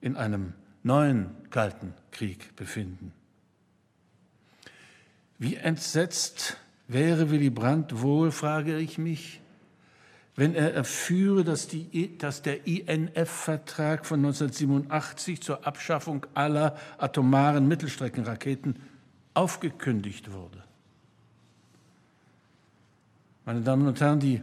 in 0.00 0.16
einem 0.16 0.54
neuen 0.82 1.30
Kalten 1.50 1.94
Krieg 2.10 2.54
befinden. 2.56 3.12
Wie 5.40 5.56
entsetzt 5.56 6.58
wäre 6.86 7.30
Willy 7.30 7.48
Brandt 7.48 8.02
wohl, 8.02 8.30
frage 8.30 8.76
ich 8.76 8.98
mich, 8.98 9.40
wenn 10.36 10.54
er 10.54 10.74
erführe, 10.74 11.44
dass, 11.44 11.66
die, 11.66 12.18
dass 12.18 12.42
der 12.42 12.66
INF-Vertrag 12.66 14.04
von 14.04 14.20
1987 14.20 15.40
zur 15.40 15.66
Abschaffung 15.66 16.26
aller 16.34 16.76
atomaren 16.98 17.66
Mittelstreckenraketen 17.66 18.76
aufgekündigt 19.32 20.30
wurde. 20.30 20.62
Meine 23.46 23.62
Damen 23.62 23.86
und 23.86 23.98
Herren, 23.98 24.20
die 24.20 24.42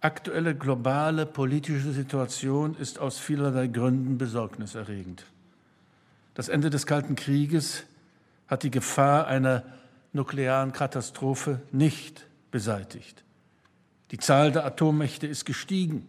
aktuelle 0.00 0.56
globale 0.56 1.24
politische 1.24 1.92
Situation 1.92 2.74
ist 2.76 2.98
aus 2.98 3.20
vielerlei 3.20 3.68
Gründen 3.68 4.18
besorgniserregend. 4.18 5.24
Das 6.34 6.48
Ende 6.48 6.68
des 6.68 6.84
Kalten 6.84 7.14
Krieges 7.14 7.84
hat 8.48 8.64
die 8.64 8.72
Gefahr 8.72 9.28
einer 9.28 9.62
nuklearen 10.16 10.72
Katastrophe 10.72 11.62
nicht 11.70 12.26
beseitigt. 12.50 13.24
Die 14.10 14.18
Zahl 14.18 14.50
der 14.50 14.64
Atommächte 14.64 15.26
ist 15.26 15.44
gestiegen 15.44 16.06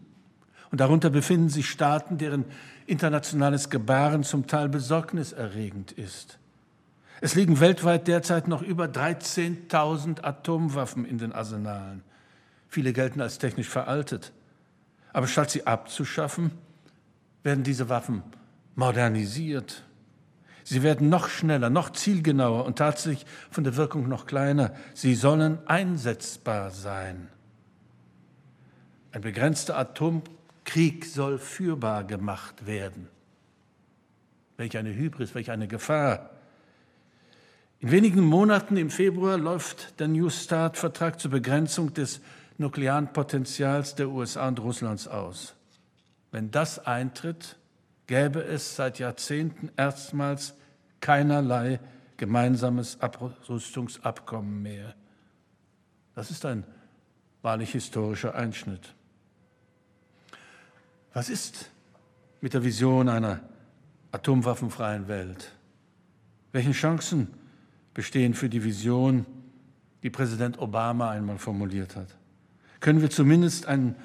und 0.71 0.81
darunter 0.81 1.09
befinden 1.09 1.49
sich 1.49 1.69
Staaten, 1.69 2.17
deren 2.17 2.45
internationales 2.87 3.69
Gebaren 3.69 4.23
zum 4.23 4.47
Teil 4.47 4.69
besorgniserregend 4.69 5.91
ist. 5.91 6.39
Es 7.21 7.35
liegen 7.35 7.59
weltweit 7.59 8.07
derzeit 8.07 8.47
noch 8.47 8.61
über 8.61 8.85
13.000 8.85 10.23
Atomwaffen 10.23 11.05
in 11.05 11.17
den 11.17 11.31
Arsenalen. 11.33 12.03
Viele 12.67 12.93
gelten 12.93 13.21
als 13.21 13.39
technisch 13.39 13.69
veraltet. 13.69 14.33
Aber 15.13 15.27
statt 15.27 15.49
sie 15.49 15.65
abzuschaffen, 15.65 16.51
werden 17.43 17.63
diese 17.63 17.89
Waffen 17.89 18.23
modernisiert 18.75 19.83
Sie 20.69 20.83
werden 20.83 21.07
noch 21.07 21.29
schneller, 21.29 21.69
noch 21.69 21.91
zielgenauer 21.91 22.65
und 22.65 22.77
tatsächlich 22.77 23.25
von 23.50 23.63
der 23.63 23.77
Wirkung 23.77 24.09
noch 24.09 24.25
kleiner. 24.25 24.74
Sie 24.93 25.15
sollen 25.15 25.65
einsetzbar 25.65 26.71
sein. 26.71 27.29
Ein 29.13 29.21
begrenzter 29.21 29.77
Atomkrieg 29.77 31.05
soll 31.05 31.39
führbar 31.39 32.03
gemacht 32.03 32.65
werden. 32.65 33.07
Welch 34.57 34.77
eine 34.77 34.93
Hybris, 34.93 35.36
welch 35.36 35.51
eine 35.51 35.69
Gefahr. 35.69 36.31
In 37.79 37.91
wenigen 37.91 38.25
Monaten 38.25 38.75
im 38.75 38.89
Februar 38.89 39.38
läuft 39.38 39.97
der 40.01 40.09
New 40.09 40.29
Start-Vertrag 40.29 41.21
zur 41.21 41.31
Begrenzung 41.31 41.93
des 41.93 42.19
nuklearen 42.57 43.13
Potenzials 43.13 43.95
der 43.95 44.09
USA 44.09 44.50
und 44.50 44.59
Russlands 44.59 45.07
aus. 45.07 45.55
Wenn 46.31 46.51
das 46.51 46.86
eintritt, 46.86 47.55
gäbe 48.07 48.41
es 48.43 48.75
seit 48.75 48.99
Jahrzehnten 48.99 49.69
erstmals 49.77 50.55
keinerlei 51.01 51.79
gemeinsames 52.15 52.99
Abrüstungsabkommen 53.01 54.61
mehr. 54.61 54.95
Das 56.15 56.31
ist 56.31 56.45
ein 56.45 56.63
wahrlich 57.41 57.71
historischer 57.73 58.33
Einschnitt. 58.33 58.95
Was 61.13 61.29
ist 61.29 61.69
mit 62.41 62.53
der 62.53 62.63
Vision 62.63 63.09
einer 63.09 63.41
atomwaffenfreien 64.11 65.07
Welt? 65.07 65.51
Welche 66.51 66.71
Chancen 66.71 67.27
bestehen 67.93 68.33
für 68.33 68.49
die 68.49 68.63
Vision, 68.63 69.25
die 70.01 70.09
Präsident 70.09 70.59
Obama 70.59 71.11
einmal 71.11 71.37
formuliert 71.37 71.95
hat? 71.95 72.15
Können 72.79 73.01
wir 73.01 73.09
zumindest 73.09 73.65
ein, 73.65 73.95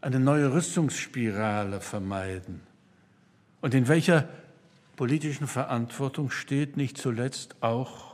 eine 0.00 0.20
neue 0.20 0.52
Rüstungsspirale 0.52 1.80
vermeiden? 1.80 2.60
Und 3.62 3.72
in 3.72 3.88
welcher 3.88 4.28
politischen 4.96 5.46
Verantwortung 5.46 6.30
steht 6.30 6.76
nicht 6.76 6.98
zuletzt 6.98 7.56
auch 7.62 8.12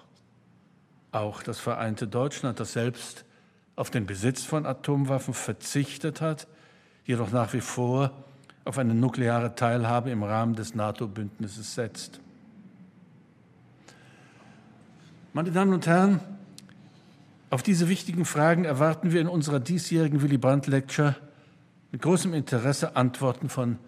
auch 1.11 1.43
das 1.43 1.59
vereinte 1.59 2.07
Deutschland, 2.07 2.61
das 2.61 2.73
selbst 2.73 3.25
auf 3.77 3.91
den 3.91 4.07
Besitz 4.07 4.45
von 4.45 4.67
Atomwaffen 4.67 5.35
verzichtet 5.35 6.21
hat, 6.21 6.47
jedoch 7.05 7.31
nach 7.31 7.53
wie 7.53 7.61
vor 7.61 8.13
auf 8.65 8.79
eine 8.79 8.95
nukleare 8.95 9.55
Teilhabe 9.55 10.11
im 10.11 10.23
Rahmen 10.23 10.55
des 10.55 10.75
NATO-Bündnisses 10.75 11.75
setzt. 11.75 12.21
Meine 15.33 15.51
Damen 15.51 15.73
und 15.73 15.87
Herren, 15.87 16.21
auf 17.51 17.63
diese 17.63 17.89
wichtigen 17.89 18.25
Fragen 18.25 18.65
erwarten 18.65 19.13
wir 19.13 19.21
in 19.21 19.29
unserer 19.29 19.61
diesjährigen 19.61 20.21
Willy 20.21 20.37
Brandt 20.37 20.67
Lecture 20.67 21.17
mit 21.93 22.03
großem 22.03 22.35
Interesse 22.35 22.97
Antworten 22.97 23.49
von 23.49 23.79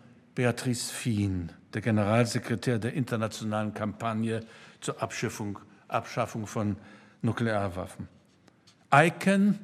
Beatrice 0.41 0.91
Fien, 0.91 1.53
der 1.75 1.83
Generalsekretär 1.83 2.79
der 2.79 2.95
internationalen 2.95 3.75
Kampagne 3.75 4.41
zur 4.81 5.03
Abschiffung, 5.03 5.59
Abschaffung 5.87 6.47
von 6.47 6.77
Nuklearwaffen. 7.21 8.09
ICAN 8.91 9.59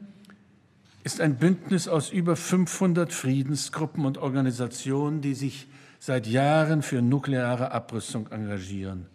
ist 1.02 1.22
ein 1.22 1.36
Bündnis 1.36 1.88
aus 1.88 2.10
über 2.10 2.36
500 2.36 3.10
Friedensgruppen 3.10 4.04
und 4.04 4.18
Organisationen, 4.18 5.22
die 5.22 5.32
sich 5.32 5.66
seit 5.98 6.26
Jahren 6.26 6.82
für 6.82 7.00
nukleare 7.00 7.72
Abrüstung 7.72 8.30
engagieren. 8.30 9.06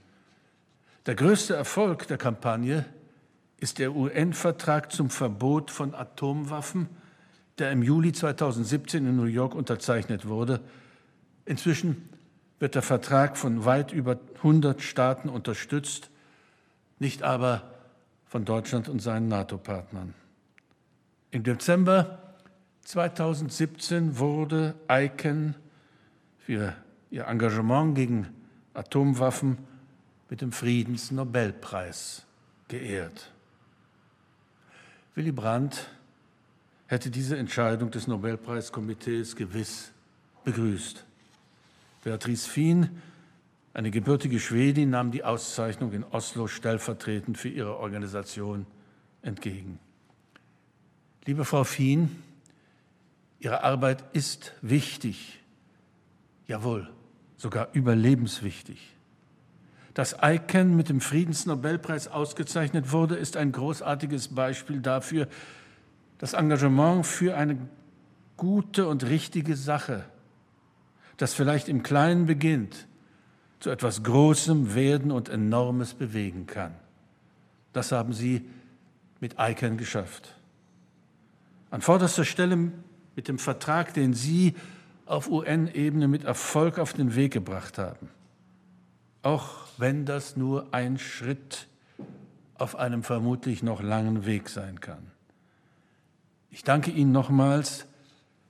Der 1.06 1.14
größte 1.14 1.54
Erfolg 1.54 2.08
der 2.08 2.18
Kampagne 2.18 2.86
ist 3.60 3.78
der 3.78 3.96
UN-Vertrag 3.96 4.92
zum 4.92 5.12
Verbot 5.12 5.70
von 5.70 5.94
Atomwaffen, 5.94 6.90
der 7.60 7.72
im 7.72 7.84
Juli 7.84 8.14
2017 8.14 9.06
in 9.06 9.16
New 9.16 9.26
York 9.26 9.54
unterzeichnet 9.54 10.28
wurde. 10.28 10.62
Inzwischen 11.46 12.10
wird 12.60 12.76
der 12.76 12.82
Vertrag 12.82 13.38
von 13.38 13.66
weit 13.66 13.92
über 13.92 14.20
100 14.38 14.82
Staaten 14.82 15.30
unterstützt, 15.30 16.10
nicht 17.00 17.24
aber 17.24 17.72
von 18.28 18.46
Deutschland 18.46 18.88
und 18.88 19.00
seinen 19.00 19.28
NATO-Partnern. 19.28 20.14
Im 21.32 21.44
Dezember 21.44 22.36
2017 22.84 24.18
wurde 24.18 24.76
ICAN 24.90 25.56
für 26.40 26.76
ihr 27.10 27.26
Engagement 27.26 27.96
gegen 27.96 28.28
Atomwaffen 28.74 29.58
mit 30.30 30.42
dem 30.42 30.52
Friedensnobelpreis 30.52 32.26
geehrt. 32.68 33.32
Willy 35.16 35.32
Brandt 35.32 35.90
hätte 36.88 37.10
diese 37.10 37.38
Entscheidung 37.38 37.92
des 37.92 38.08
Nobelpreiskomitees 38.08 39.36
gewiss 39.36 39.92
begrüßt. 40.46 41.06
Beatrice 42.04 42.48
Fien, 42.48 42.90
eine 43.74 43.92
gebürtige 43.92 44.40
Schwedin, 44.40 44.90
nahm 44.90 45.12
die 45.12 45.24
Auszeichnung 45.24 45.94
in 45.94 46.04
Oslo 46.04 46.48
stellvertretend 46.48 47.38
für 47.38 47.50
ihre 47.50 47.78
Organisation 47.78 48.66
entgegen. 49.22 49.80
Liebe 51.26 51.46
Frau 51.46 51.64
Fien, 51.64 52.10
Ihre 53.42 53.64
Arbeit 53.64 54.04
ist 54.14 54.54
wichtig, 54.62 55.40
jawohl, 56.46 56.88
sogar 57.38 57.70
überlebenswichtig. 57.74 58.96
Dass 59.96 60.16
ICANN 60.22 60.76
mit 60.76 60.90
dem 60.90 61.02
Friedensnobelpreis 61.02 62.08
ausgezeichnet 62.08 62.92
wurde, 62.92 63.16
ist 63.16 63.38
ein 63.38 63.52
großartiges 63.52 64.28
Beispiel 64.28 64.80
dafür, 64.80 65.28
das 66.20 66.34
Engagement 66.34 67.08
für 67.08 67.36
eine 67.36 67.58
gute 68.38 68.88
und 68.88 69.06
richtige 69.06 69.56
Sache, 69.56 70.06
das 71.22 71.36
vielleicht 71.36 71.70
im 71.70 71.84
Kleinen 71.84 72.26
beginnt, 72.26 72.88
zu 73.60 73.70
etwas 73.70 74.02
Großem 74.02 74.74
werden 74.74 75.12
und 75.12 75.30
Enormes 75.30 75.94
bewegen 75.94 76.48
kann. 76.48 76.74
Das 77.74 77.92
haben 77.92 78.12
Sie 78.12 78.50
mit 79.20 79.36
ICANN 79.38 79.78
geschafft. 79.78 80.36
An 81.70 81.82
vorderster 81.82 82.26
Stelle 82.26 82.72
mit 83.16 83.28
dem 83.28 83.38
Vertrag, 83.38 83.94
den 83.94 84.16
Sie 84.16 84.56
auf 85.06 85.30
UN-Ebene 85.30 86.08
mit 86.08 86.24
Erfolg 86.24 86.80
auf 86.80 86.94
den 86.94 87.14
Weg 87.14 87.34
gebracht 87.34 87.78
haben. 87.78 88.10
Auch 89.22 89.68
wenn 89.78 90.06
das 90.06 90.36
nur 90.36 90.74
ein 90.74 90.98
Schritt 90.98 91.68
auf 92.56 92.76
einem 92.76 93.04
vermutlich 93.04 93.62
noch 93.62 93.84
langen 93.84 94.26
Weg 94.26 94.50
sein 94.50 94.80
kann. 94.80 95.12
Ich 96.50 96.64
danke 96.64 96.90
Ihnen 96.90 97.12
nochmals, 97.12 97.86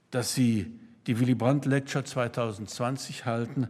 dass 0.09 0.33
Sie 0.33 0.79
die 1.07 1.19
Willy 1.19 1.35
Brandt 1.35 1.65
Lecture 1.65 2.03
2020 2.03 3.25
halten 3.25 3.67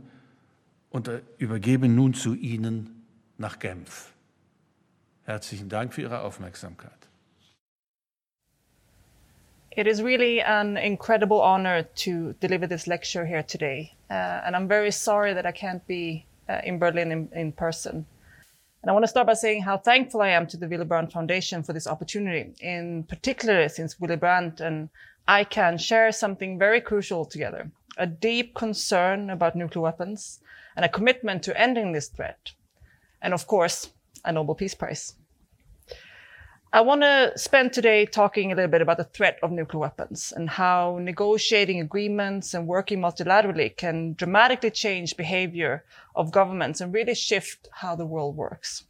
und 0.90 1.10
übergebe 1.38 1.88
nun 1.88 2.14
zu 2.14 2.34
Ihnen 2.36 3.06
nach 3.38 3.60
Genf. 3.60 4.14
Herzlichen 5.24 5.70
Dank 5.70 5.94
für 5.94 6.02
Ihre 6.02 6.22
Aufmerksamkeit. 6.22 6.92
It 9.74 9.88
is 9.88 10.04
really 10.04 10.42
an 10.42 10.76
incredible 10.76 11.40
honor 11.42 11.84
to 11.96 12.34
deliver 12.42 12.68
this 12.68 12.88
lecture 12.88 13.26
here 13.26 13.42
today. 13.42 13.94
Uh, 14.10 14.42
and 14.46 14.54
I'm 14.54 14.68
very 14.68 14.92
sorry 14.92 15.34
that 15.34 15.46
I 15.46 15.54
can't 15.54 15.86
be 15.88 16.26
uh, 16.50 16.60
in 16.66 16.78
Berlin 16.78 17.12
in, 17.12 17.30
in, 17.32 17.54
person. 17.54 18.06
And 18.82 18.90
I 18.90 18.92
want 18.92 19.04
to 19.04 19.08
start 19.08 19.28
by 19.28 19.34
saying 19.34 19.62
how 19.62 19.78
thankful 19.78 20.22
I 20.22 20.30
am 20.30 20.46
to 20.48 20.58
the 20.58 20.68
Willy 20.68 20.84
Brandt 20.84 21.14
Foundation 21.14 21.64
for 21.64 21.72
this 21.72 21.88
opportunity, 21.88 22.54
in 22.60 23.04
particular 23.04 23.70
since 23.70 23.98
Willy 23.98 24.18
Brandt 24.18 24.60
and 24.60 24.90
I 25.28 25.44
can 25.44 25.78
share 25.78 26.12
something 26.12 26.58
very 26.58 26.82
crucial 26.82 27.26
together, 27.26 27.72
a 27.98 28.08
deep 28.08 28.56
concern 28.56 29.30
about 29.30 29.56
nuclear 29.56 29.84
weapons 29.84 30.40
and 30.76 30.84
a 30.84 30.90
commitment 30.90 31.44
to 31.44 31.60
ending 31.60 31.92
this 31.92 32.08
threat. 32.08 32.52
And 33.22 33.34
of 33.34 33.48
course, 33.48 33.92
a 34.26 34.32
Nobel 34.32 34.56
Peace 34.56 34.76
Prize. 34.76 35.16
I 36.74 36.80
want 36.82 37.02
to 37.02 37.34
spend 37.36 37.74
today 37.74 38.06
talking 38.06 38.52
a 38.52 38.56
little 38.56 38.72
bit 38.72 38.82
about 38.82 38.96
the 38.96 39.04
threat 39.04 39.38
of 39.44 39.52
nuclear 39.52 39.82
weapons 39.82 40.32
and 40.34 40.50
how 40.50 41.00
negotiating 41.02 41.82
agreements 41.82 42.54
and 42.54 42.66
working 42.66 43.00
multilaterally 43.00 43.76
can 43.76 44.14
dramatically 44.14 44.72
change 44.72 45.18
behavior 45.18 45.84
of 46.16 46.32
governments 46.32 46.80
and 46.80 46.94
really 46.94 47.14
shift 47.14 47.68
how 47.74 47.96
the 47.98 48.06
world 48.06 48.38
works. 48.38 48.86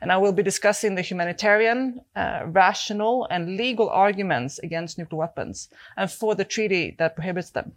And 0.00 0.12
I 0.12 0.16
will 0.16 0.32
be 0.32 0.42
discussing 0.42 0.94
the 0.94 1.02
humanitarian, 1.02 2.00
uh, 2.16 2.42
rational, 2.46 3.26
and 3.30 3.56
legal 3.56 3.88
arguments 3.88 4.58
against 4.58 4.98
nuclear 4.98 5.20
weapons 5.20 5.68
and 5.96 6.10
for 6.10 6.34
the 6.34 6.44
treaty 6.44 6.94
that 6.98 7.16
prohibits 7.16 7.50
them. 7.50 7.72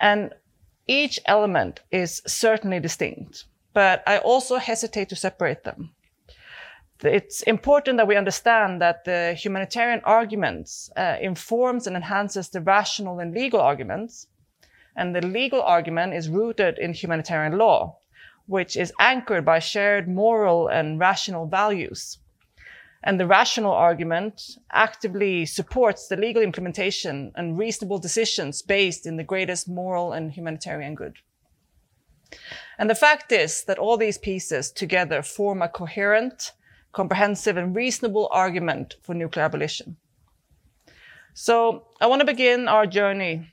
And 0.00 0.34
each 0.86 1.18
element 1.26 1.80
is 1.90 2.22
certainly 2.26 2.80
distinct, 2.80 3.44
but 3.74 4.02
I 4.06 4.18
also 4.18 4.56
hesitate 4.56 5.08
to 5.10 5.16
separate 5.16 5.64
them 5.64 5.90
it's 7.04 7.42
important 7.42 7.96
that 7.98 8.08
we 8.08 8.16
understand 8.16 8.80
that 8.80 9.04
the 9.04 9.34
humanitarian 9.34 10.00
arguments 10.04 10.90
uh, 10.96 11.16
informs 11.20 11.86
and 11.86 11.94
enhances 11.94 12.48
the 12.48 12.60
rational 12.60 13.20
and 13.20 13.32
legal 13.32 13.60
arguments. 13.60 14.26
And 14.96 15.14
the 15.14 15.24
legal 15.24 15.62
argument 15.62 16.14
is 16.14 16.28
rooted 16.28 16.78
in 16.78 16.92
humanitarian 16.92 17.56
law, 17.56 17.97
which 18.48 18.76
is 18.76 18.92
anchored 18.98 19.44
by 19.44 19.58
shared 19.58 20.08
moral 20.08 20.68
and 20.68 20.98
rational 20.98 21.46
values. 21.46 22.18
And 23.04 23.20
the 23.20 23.26
rational 23.26 23.72
argument 23.72 24.42
actively 24.72 25.46
supports 25.46 26.08
the 26.08 26.16
legal 26.16 26.42
implementation 26.42 27.30
and 27.36 27.58
reasonable 27.58 27.98
decisions 27.98 28.62
based 28.62 29.06
in 29.06 29.16
the 29.16 29.22
greatest 29.22 29.68
moral 29.68 30.12
and 30.12 30.32
humanitarian 30.32 30.94
good. 30.94 31.18
And 32.78 32.88
the 32.88 32.94
fact 32.94 33.32
is 33.32 33.64
that 33.64 33.78
all 33.78 33.96
these 33.96 34.18
pieces 34.18 34.72
together 34.72 35.22
form 35.22 35.62
a 35.62 35.68
coherent 35.68 36.52
comprehensive 36.92 37.56
and 37.56 37.76
reasonable 37.76 38.28
argument 38.32 38.96
for 39.02 39.14
nuclear 39.14 39.44
abolition. 39.44 39.96
So 41.34 41.86
I 42.00 42.06
want 42.06 42.20
to 42.20 42.26
begin 42.26 42.66
our 42.66 42.86
journey 42.86 43.50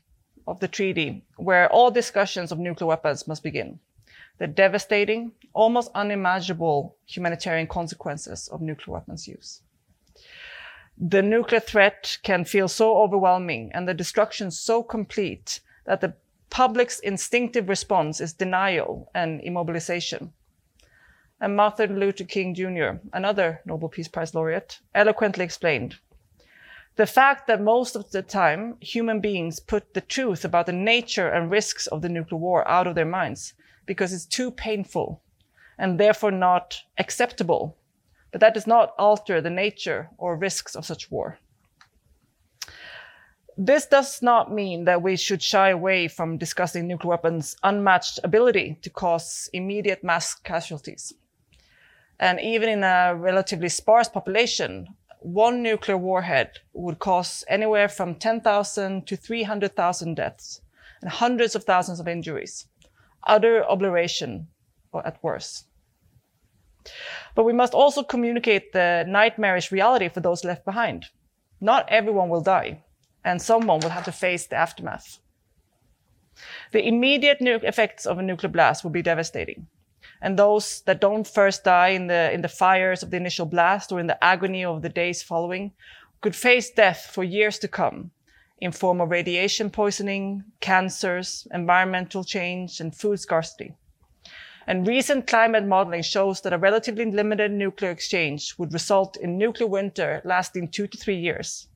of 0.48 0.60
the 0.62 0.68
treaty 0.68 1.26
where 1.36 1.70
all 1.72 1.92
discussions 1.92 2.52
of 2.52 2.60
nuclear 2.60 2.88
weapons 2.88 3.28
must 3.28 3.44
begin. 3.44 3.80
The 4.38 4.48
devastating, 4.48 5.32
almost 5.54 5.92
unimaginable 5.96 6.98
humanitarian 7.06 7.68
consequences 7.68 8.48
of 8.50 8.62
nuclear 8.62 8.96
weapons 8.96 9.28
use. 9.28 9.62
The 10.98 11.22
nuclear 11.22 11.60
threat 11.60 12.18
can 12.24 12.46
feel 12.46 12.68
so 12.68 12.98
overwhelming 12.98 13.72
and 13.74 13.88
the 13.88 13.94
destruction 13.94 14.52
so 14.52 14.84
complete 14.84 15.60
that 15.86 16.02
the 16.02 16.16
public's 16.50 17.00
instinctive 17.00 17.70
response 17.70 18.22
is 18.22 18.34
denial 18.34 19.10
and 19.14 19.42
immobilization 19.42 20.32
and 21.40 21.56
Martin 21.56 22.00
Luther 22.00 22.24
King 22.24 22.56
Jr., 22.56 23.00
another 23.12 23.62
Nobel 23.66 23.90
Peace 23.90 24.08
Prize 24.08 24.34
laureate, 24.34 24.80
eloquently 24.94 25.44
explained. 25.44 25.98
The 26.96 27.06
fact 27.06 27.48
that 27.48 27.62
most 27.62 27.96
of 27.96 28.12
the 28.12 28.22
time 28.22 28.78
human 28.80 29.20
beings 29.20 29.60
put 29.60 29.94
the 29.94 30.02
truth 30.02 30.46
about 30.46 30.66
the 30.66 30.72
nature 30.72 31.28
and 31.28 31.52
risks 31.52 31.88
of 31.88 32.02
the 32.02 32.10
nuclear 32.10 32.40
war 32.40 32.68
out 32.68 32.88
of 32.88 32.96
their 32.96 33.06
minds 33.06 33.54
because 33.86 34.14
it's 34.14 34.26
too 34.26 34.52
painful 34.52 35.22
and 35.78 36.00
therefore 36.00 36.32
not 36.32 36.82
acceptable. 36.98 37.78
But 38.32 38.42
that 38.42 38.54
does 38.54 38.68
not 38.68 38.94
alter 38.98 39.42
the 39.42 39.50
nature 39.50 40.10
or 40.18 40.36
risks 40.36 40.76
of 40.76 40.86
such 40.86 41.10
war. 41.12 41.40
This 43.58 43.86
does 43.86 44.22
not 44.22 44.52
mean 44.52 44.84
that 44.84 45.02
we 45.02 45.16
should 45.16 45.42
shy 45.42 45.70
away 45.70 46.10
from 46.10 46.38
discussing 46.38 46.88
nuclear 46.88 47.12
weapons' 47.12 47.56
unmatched 47.64 48.20
ability 48.24 48.78
to 48.82 48.90
cause 48.90 49.50
immediate 49.54 50.04
mass 50.04 50.36
casualties. 50.36 51.14
And 52.20 52.40
even 52.42 52.68
in 52.68 52.84
a 52.84 53.16
relatively 53.16 53.70
sparse 53.70 54.10
population, 54.10 54.90
one 55.20 55.64
nuclear 55.64 55.98
warhead 55.98 56.60
would 56.74 57.00
cause 57.00 57.46
anywhere 57.48 57.88
from 57.88 58.16
10,000 58.16 59.08
to 59.08 59.16
300,000 59.16 60.16
deaths 60.16 60.62
and 61.02 61.10
hundreds 61.10 61.56
of 61.56 61.64
thousands 61.64 62.00
of 62.00 62.08
injuries, 62.08 62.68
utter 63.26 63.64
obliteration 63.68 64.48
or 64.92 65.06
at 65.06 65.22
worst. 65.24 65.68
But 67.34 67.46
we 67.46 67.54
must 67.54 67.74
also 67.74 68.04
communicate 68.04 68.72
the 68.72 69.06
nightmarish 69.08 69.72
reality 69.72 70.10
for 70.10 70.22
those 70.22 70.44
left 70.44 70.66
behind. 70.66 71.06
Not 71.60 71.90
everyone 71.90 72.30
will 72.30 72.42
die, 72.42 72.84
and 73.24 73.42
someone 73.42 73.80
will 73.80 73.90
have 73.90 74.06
to 74.06 74.12
face 74.12 74.46
the 74.48 74.56
aftermath. 74.56 75.20
The 76.72 76.86
immediate 76.86 77.38
effects 77.42 78.06
of 78.06 78.20
a 78.20 78.24
nuclear 78.24 78.52
blast 78.52 78.84
will 78.84 78.92
be 78.92 79.02
devastating. 79.02 79.68
And 80.22 80.38
those 80.38 80.82
that 80.82 81.02
don't 81.02 81.28
first 81.28 81.64
die 81.64 81.90
in 81.90 82.08
the, 82.08 82.32
in 82.32 82.42
the 82.42 82.48
fires 82.48 83.04
of 83.04 83.12
the 83.12 83.18
initial 83.18 83.46
blast 83.46 83.92
or 83.92 84.00
in 84.00 84.08
the 84.08 84.24
agony 84.24 84.64
of 84.64 84.82
the 84.82 84.90
days 84.90 85.24
following 85.24 85.74
could 86.22 86.36
face 86.36 86.70
death 86.70 87.10
for 87.12 87.24
years 87.24 87.60
to 87.60 87.68
come 87.68 88.12
in 88.66 88.72
form 88.72 89.00
of 89.00 89.12
radiation 89.12 89.70
poisoning, 89.70 90.44
cancers, 90.60 91.48
environmental 91.54 92.24
change, 92.24 92.82
and 92.82 92.96
food 92.96 93.20
scarcity. 93.20 93.76
And 94.66 94.88
recent 94.88 95.28
climate 95.28 95.68
modeling 95.68 96.02
shows 96.02 96.42
that 96.42 96.52
a 96.52 96.58
relatively 96.58 97.06
limited 97.06 97.52
nuclear 97.52 97.92
exchange 97.92 98.56
would 98.58 98.74
result 98.74 99.18
in 99.18 99.38
nuclear 99.38 99.70
winter 99.70 100.20
lasting 100.26 100.70
two 100.70 100.88
to 100.88 100.98
three 100.98 101.16
years. 101.16 101.68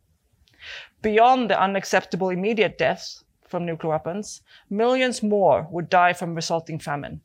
Beyond 1.03 1.51
the 1.51 1.61
unacceptable 1.61 2.29
immediate 2.29 2.79
deaths 2.79 3.23
from 3.47 3.67
nuclear 3.67 3.91
weapons, 3.91 4.41
millions 4.71 5.21
more 5.21 5.67
would 5.69 5.91
die 5.91 6.13
from 6.13 6.33
resulting 6.33 6.79
famine. 6.79 7.21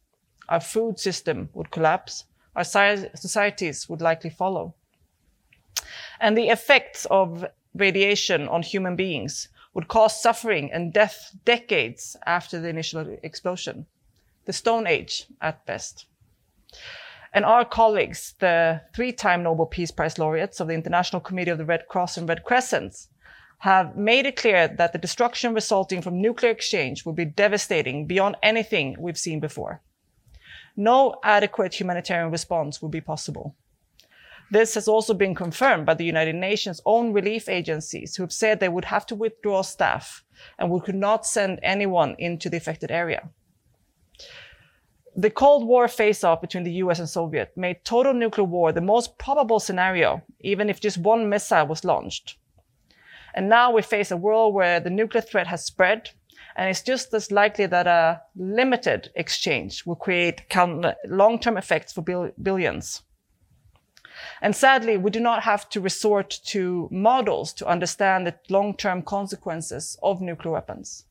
Our 0.50 0.60
food 0.60 0.98
system 0.98 1.48
would 1.54 1.70
collapse. 1.70 2.24
Our 2.54 2.64
societies 2.64 3.88
would 3.88 4.02
likely 4.02 4.28
follow. 4.28 4.74
And 6.20 6.36
the 6.36 6.48
effects 6.48 7.06
of 7.06 7.46
radiation 7.74 8.46
on 8.48 8.62
human 8.62 8.94
beings 8.94 9.48
would 9.74 9.88
cause 9.88 10.22
suffering 10.22 10.72
and 10.72 10.92
death 10.92 11.36
decades 11.44 12.16
after 12.24 12.60
the 12.60 12.68
initial 12.68 13.18
explosion. 13.22 13.86
The 14.46 14.52
Stone 14.52 14.86
Age 14.86 15.26
at 15.40 15.66
best. 15.66 16.06
And 17.32 17.44
our 17.44 17.64
colleagues, 17.64 18.34
the 18.38 18.82
three 18.94 19.12
time 19.12 19.42
Nobel 19.42 19.66
Peace 19.66 19.90
Prize 19.90 20.18
laureates 20.18 20.60
of 20.60 20.68
the 20.68 20.74
International 20.74 21.20
Committee 21.20 21.50
of 21.50 21.58
the 21.58 21.64
Red 21.64 21.88
Cross 21.88 22.16
and 22.16 22.28
Red 22.28 22.44
Crescent, 22.44 23.08
have 23.58 23.96
made 23.96 24.26
it 24.26 24.36
clear 24.36 24.68
that 24.68 24.92
the 24.92 24.98
destruction 24.98 25.54
resulting 25.54 26.02
from 26.02 26.20
nuclear 26.20 26.52
exchange 26.52 27.04
will 27.04 27.12
be 27.12 27.24
devastating 27.24 28.06
beyond 28.06 28.36
anything 28.42 28.94
we've 28.98 29.18
seen 29.18 29.40
before. 29.40 29.80
No 30.76 31.16
adequate 31.24 31.80
humanitarian 31.80 32.30
response 32.30 32.82
will 32.82 32.88
be 32.88 33.00
possible. 33.00 33.56
This 34.50 34.74
has 34.74 34.88
also 34.88 35.14
been 35.14 35.34
confirmed 35.34 35.86
by 35.86 35.94
the 35.94 36.04
United 36.04 36.34
Nations 36.34 36.80
own 36.84 37.12
relief 37.12 37.48
agencies 37.48 38.16
who 38.16 38.22
have 38.22 38.32
said 38.32 38.60
they 38.60 38.68
would 38.68 38.84
have 38.84 39.06
to 39.06 39.14
withdraw 39.14 39.62
staff 39.62 40.22
and 40.58 40.70
we 40.70 40.80
could 40.80 40.94
not 40.94 41.26
send 41.26 41.58
anyone 41.62 42.14
into 42.18 42.48
the 42.48 42.56
affected 42.56 42.90
area. 42.90 43.30
The 45.16 45.30
Cold 45.30 45.64
War 45.66 45.86
face-off 45.86 46.40
between 46.40 46.64
the 46.64 46.72
US 46.72 46.98
and 46.98 47.08
Soviet 47.08 47.56
made 47.56 47.84
total 47.84 48.12
nuclear 48.12 48.44
war 48.44 48.72
the 48.72 48.80
most 48.80 49.16
probable 49.16 49.60
scenario, 49.60 50.22
even 50.40 50.68
if 50.68 50.80
just 50.80 50.98
one 50.98 51.28
missile 51.28 51.66
was 51.66 51.84
launched. 51.84 52.36
And 53.32 53.48
now 53.48 53.70
we 53.70 53.82
face 53.82 54.10
a 54.10 54.16
world 54.16 54.54
where 54.54 54.80
the 54.80 54.90
nuclear 54.90 55.22
threat 55.22 55.46
has 55.46 55.64
spread, 55.64 56.10
and 56.56 56.68
it's 56.68 56.82
just 56.82 57.14
as 57.14 57.30
likely 57.30 57.66
that 57.66 57.86
a 57.86 58.22
limited 58.36 59.10
exchange 59.14 59.86
will 59.86 59.96
create 59.96 60.42
long-term 61.06 61.56
effects 61.56 61.92
for 61.92 62.02
bil 62.02 62.30
billions. 62.42 63.02
And 64.40 64.54
sadly, 64.54 64.96
we 64.96 65.10
do 65.10 65.20
not 65.20 65.42
have 65.42 65.68
to 65.70 65.80
resort 65.80 66.40
to 66.46 66.88
models 66.90 67.52
to 67.54 67.66
understand 67.66 68.26
the 68.26 68.34
long-term 68.48 69.02
consequences 69.02 69.98
of 70.02 70.20
nuclear 70.20 70.52
weapons. 70.52 71.04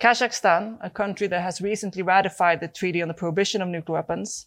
Kazakhstan, 0.00 0.78
a 0.80 0.88
country 0.88 1.26
that 1.26 1.42
has 1.42 1.60
recently 1.60 2.02
ratified 2.02 2.60
the 2.60 2.68
Treaty 2.68 3.02
on 3.02 3.08
the 3.08 3.14
Prohibition 3.14 3.60
of 3.60 3.68
Nuclear 3.68 3.96
Weapons, 3.96 4.46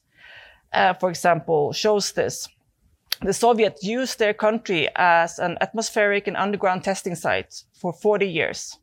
uh, 0.74 0.94
for 0.96 1.10
example, 1.10 1.72
shows 1.72 2.12
this. 2.14 2.50
The 3.22 3.34
Soviets 3.34 3.84
used 3.84 4.18
their 4.18 4.34
country 4.34 4.90
as 4.96 5.38
an 5.38 5.58
atmospheric 5.62 6.28
and 6.28 6.36
underground 6.36 6.84
testing 6.84 7.16
site 7.16 7.64
for 7.74 7.94
40 7.94 8.28
years. 8.28 8.80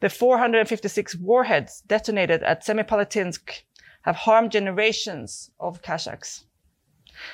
The 0.00 0.10
456 0.10 1.16
warheads 1.16 1.82
detonated 1.86 2.42
at 2.42 2.64
Semipalatinsk 2.64 3.62
have 4.02 4.16
harmed 4.16 4.52
generations 4.52 5.50
of 5.58 5.80
Kazakhs. 5.80 6.44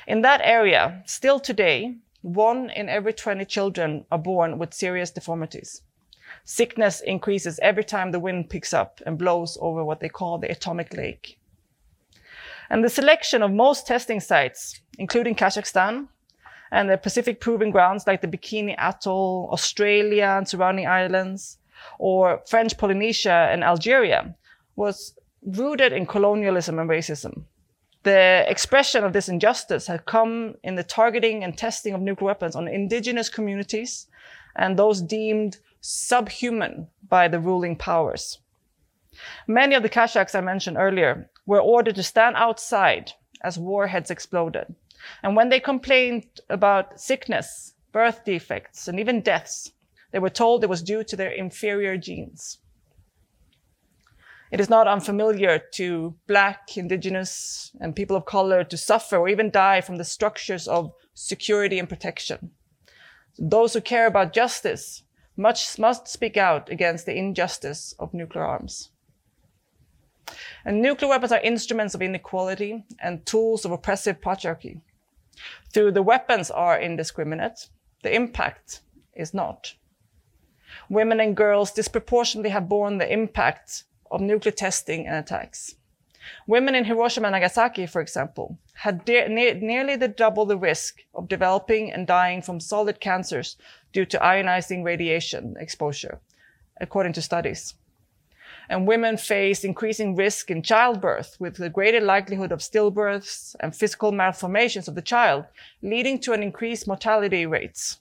In 0.06 0.22
that 0.22 0.40
area, 0.42 1.02
still 1.06 1.40
today, 1.40 1.96
one 2.22 2.70
in 2.70 2.88
every 2.88 3.12
20 3.12 3.44
children 3.44 4.04
are 4.10 4.18
born 4.18 4.58
with 4.58 4.74
serious 4.74 5.10
deformities. 5.10 5.82
Sickness 6.44 7.00
increases 7.00 7.58
every 7.60 7.84
time 7.84 8.10
the 8.10 8.20
wind 8.20 8.50
picks 8.50 8.72
up 8.72 9.00
and 9.06 9.18
blows 9.18 9.56
over 9.60 9.84
what 9.84 10.00
they 10.00 10.08
call 10.08 10.38
the 10.38 10.50
atomic 10.50 10.92
lake. 10.94 11.38
And 12.70 12.84
the 12.84 12.90
selection 12.90 13.42
of 13.42 13.52
most 13.52 13.86
testing 13.86 14.20
sites, 14.20 14.80
including 14.98 15.34
Kazakhstan 15.34 16.08
and 16.70 16.90
the 16.90 16.98
Pacific 16.98 17.40
Proving 17.40 17.70
Grounds 17.70 18.06
like 18.06 18.20
the 18.20 18.28
Bikini 18.28 18.74
Atoll, 18.76 19.48
Australia 19.52 20.34
and 20.36 20.46
surrounding 20.46 20.86
islands, 20.86 21.58
or 21.98 22.42
French 22.46 22.76
Polynesia 22.76 23.48
and 23.50 23.64
Algeria, 23.64 24.34
was 24.76 25.14
rooted 25.42 25.92
in 25.92 26.04
colonialism 26.04 26.78
and 26.78 26.90
racism. 26.90 27.44
The 28.02 28.44
expression 28.48 29.04
of 29.04 29.12
this 29.12 29.28
injustice 29.28 29.86
had 29.86 30.06
come 30.06 30.56
in 30.62 30.76
the 30.76 30.84
targeting 30.84 31.42
and 31.42 31.56
testing 31.56 31.94
of 31.94 32.00
nuclear 32.00 32.26
weapons 32.26 32.54
on 32.54 32.68
indigenous 32.68 33.28
communities 33.28 34.06
and 34.56 34.76
those 34.76 35.02
deemed 35.02 35.58
subhuman 35.80 36.88
by 37.08 37.28
the 37.28 37.40
ruling 37.40 37.76
powers. 37.76 38.38
Many 39.46 39.74
of 39.74 39.82
the 39.82 39.88
Kazakhs 39.88 40.34
I 40.34 40.40
mentioned 40.40 40.76
earlier 40.76 41.28
were 41.46 41.60
ordered 41.60 41.96
to 41.96 42.02
stand 42.02 42.36
outside 42.36 43.12
as 43.42 43.58
warheads 43.58 44.10
exploded. 44.10 44.74
And 45.22 45.36
when 45.36 45.48
they 45.48 45.60
complained 45.60 46.40
about 46.48 47.00
sickness, 47.00 47.74
birth 47.92 48.24
defects, 48.24 48.88
and 48.88 49.00
even 49.00 49.22
deaths, 49.22 49.72
they 50.10 50.18
were 50.18 50.30
told 50.30 50.62
it 50.62 50.70
was 50.70 50.82
due 50.82 51.04
to 51.04 51.16
their 51.16 51.30
inferior 51.30 51.96
genes. 51.96 52.58
It 54.50 54.60
is 54.60 54.70
not 54.70 54.88
unfamiliar 54.88 55.58
to 55.74 56.14
Black, 56.26 56.76
Indigenous, 56.76 57.72
and 57.80 57.94
people 57.94 58.16
of 58.16 58.24
color 58.24 58.64
to 58.64 58.76
suffer 58.76 59.16
or 59.16 59.28
even 59.28 59.50
die 59.50 59.80
from 59.80 59.96
the 59.96 60.04
structures 60.04 60.66
of 60.66 60.92
security 61.14 61.78
and 61.78 61.88
protection. 61.88 62.50
Those 63.38 63.74
who 63.74 63.80
care 63.80 64.06
about 64.06 64.32
justice 64.32 65.02
much 65.36 65.78
must 65.78 66.08
speak 66.08 66.36
out 66.36 66.70
against 66.70 67.06
the 67.06 67.16
injustice 67.16 67.94
of 67.98 68.14
nuclear 68.14 68.44
arms. 68.44 68.90
And 70.64 70.82
nuclear 70.82 71.10
weapons 71.10 71.32
are 71.32 71.40
instruments 71.40 71.94
of 71.94 72.02
inequality 72.02 72.84
and 73.00 73.24
tools 73.24 73.64
of 73.64 73.72
oppressive 73.72 74.20
patriarchy. 74.20 74.80
Though 75.72 75.90
the 75.90 76.02
weapons 76.02 76.50
are 76.50 76.80
indiscriminate, 76.80 77.68
the 78.02 78.14
impact 78.14 78.80
is 79.14 79.32
not 79.32 79.74
women 80.88 81.20
and 81.20 81.36
girls 81.36 81.72
disproportionately 81.72 82.50
have 82.50 82.68
borne 82.68 82.98
the 82.98 83.12
impact 83.12 83.84
of 84.10 84.20
nuclear 84.20 84.52
testing 84.52 85.06
and 85.06 85.16
attacks. 85.16 85.74
Women 86.46 86.74
in 86.74 86.84
Hiroshima 86.84 87.28
and 87.28 87.32
Nagasaki, 87.32 87.86
for 87.86 88.00
example, 88.00 88.58
had 88.74 89.04
de- 89.04 89.28
ne- 89.28 89.54
nearly 89.54 89.96
the 89.96 90.08
double 90.08 90.44
the 90.44 90.58
risk 90.58 91.02
of 91.14 91.28
developing 91.28 91.92
and 91.92 92.06
dying 92.06 92.42
from 92.42 92.60
solid 92.60 93.00
cancers 93.00 93.56
due 93.92 94.04
to 94.06 94.18
ionizing 94.18 94.84
radiation 94.84 95.56
exposure, 95.58 96.20
according 96.80 97.14
to 97.14 97.22
studies. 97.22 97.74
And 98.68 98.86
women 98.86 99.16
face 99.16 99.64
increasing 99.64 100.14
risk 100.14 100.50
in 100.50 100.62
childbirth 100.62 101.36
with 101.40 101.58
a 101.60 101.70
greater 101.70 102.00
likelihood 102.00 102.52
of 102.52 102.60
stillbirths 102.60 103.56
and 103.60 103.74
physical 103.74 104.12
malformations 104.12 104.88
of 104.88 104.94
the 104.94 105.02
child, 105.02 105.46
leading 105.80 106.18
to 106.20 106.34
an 106.34 106.42
increased 106.42 106.86
mortality 106.86 107.46
rates. 107.46 108.00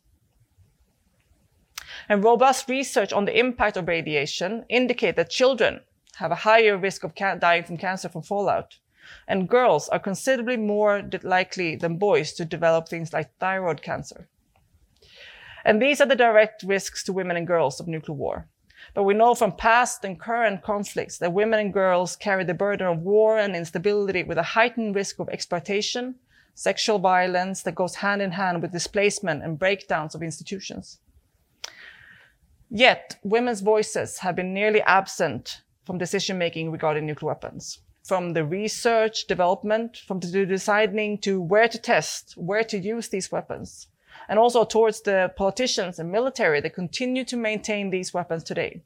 And 2.10 2.24
robust 2.24 2.68
research 2.68 3.14
on 3.14 3.26
the 3.26 3.38
impact 3.38 3.78
of 3.78 3.88
radiation 3.88 4.66
indicate 4.68 5.16
that 5.16 5.30
children 5.30 5.82
have 6.18 6.32
a 6.32 6.36
higher 6.36 6.78
risk 6.78 7.04
of 7.04 7.14
dying 7.16 7.64
from 7.64 7.78
cancer 7.78 8.10
from 8.10 8.24
fallout. 8.24 8.80
And 9.28 9.48
girls 9.48 9.88
are 9.90 10.00
considerably 10.00 10.58
more 10.58 11.10
likely 11.24 11.76
than 11.76 11.98
boys 11.98 12.34
to 12.34 12.46
develop 12.46 12.90
things 12.90 13.14
like 13.14 13.38
thyroid 13.40 13.82
cancer. 13.82 14.28
And 15.64 15.82
these 15.82 16.02
are 16.02 16.08
the 16.08 16.16
direct 16.16 16.64
risks 16.64 17.04
to 17.04 17.14
women 17.14 17.38
and 17.38 17.48
girls 17.48 17.80
of 17.80 17.88
nuclear 17.88 18.16
war. 18.16 18.48
But 18.94 19.04
we 19.04 19.14
know 19.14 19.36
from 19.36 19.52
past 19.52 20.04
and 20.04 20.20
current 20.20 20.64
conflicts 20.64 21.18
that 21.20 21.34
women 21.34 21.60
and 21.60 21.74
girls 21.74 22.16
carry 22.16 22.44
the 22.44 22.54
burden 22.54 22.88
of 22.88 23.00
war 23.00 23.38
and 23.38 23.56
instability 23.56 24.24
with 24.24 24.38
a 24.38 24.44
heightened 24.44 24.96
risk 24.96 25.20
of 25.20 25.30
exploitation, 25.30 26.16
sexual 26.56 27.00
violence 27.00 27.62
that 27.64 27.76
goes 27.76 27.96
hand 27.96 28.22
in 28.22 28.32
hand 28.32 28.62
with 28.62 28.72
displacement 28.72 29.44
and 29.44 29.60
breakdowns 29.60 30.16
of 30.16 30.24
institutions. 30.24 31.00
Yet, 32.70 33.18
women's 33.24 33.62
voices 33.62 34.20
have 34.20 34.36
been 34.36 34.54
nearly 34.54 34.82
absent 34.82 35.62
from 35.88 35.98
decision 35.98 36.38
making 36.38 36.72
regarding 36.72 37.08
nuclear 37.08 37.30
weapons. 37.30 37.80
from 38.08 38.32
the 38.32 38.46
research 38.46 39.28
development, 39.28 39.98
from 39.98 40.22
the 40.22 40.46
deciding 40.46 41.18
to 41.18 41.42
where 41.42 41.68
to 41.68 41.78
test, 41.78 42.38
where 42.38 42.64
to 42.64 42.78
use 42.78 43.10
these 43.10 43.34
weapons, 43.34 43.88
and 44.30 44.40
also 44.40 44.64
towards 44.64 45.02
the 45.02 45.30
politicians 45.36 46.00
and 46.00 46.10
military 46.10 46.62
that 46.62 46.74
continue 46.74 47.26
to 47.26 47.36
maintain 47.36 47.90
these 47.90 48.14
weapons 48.14 48.46
today. 48.46 48.82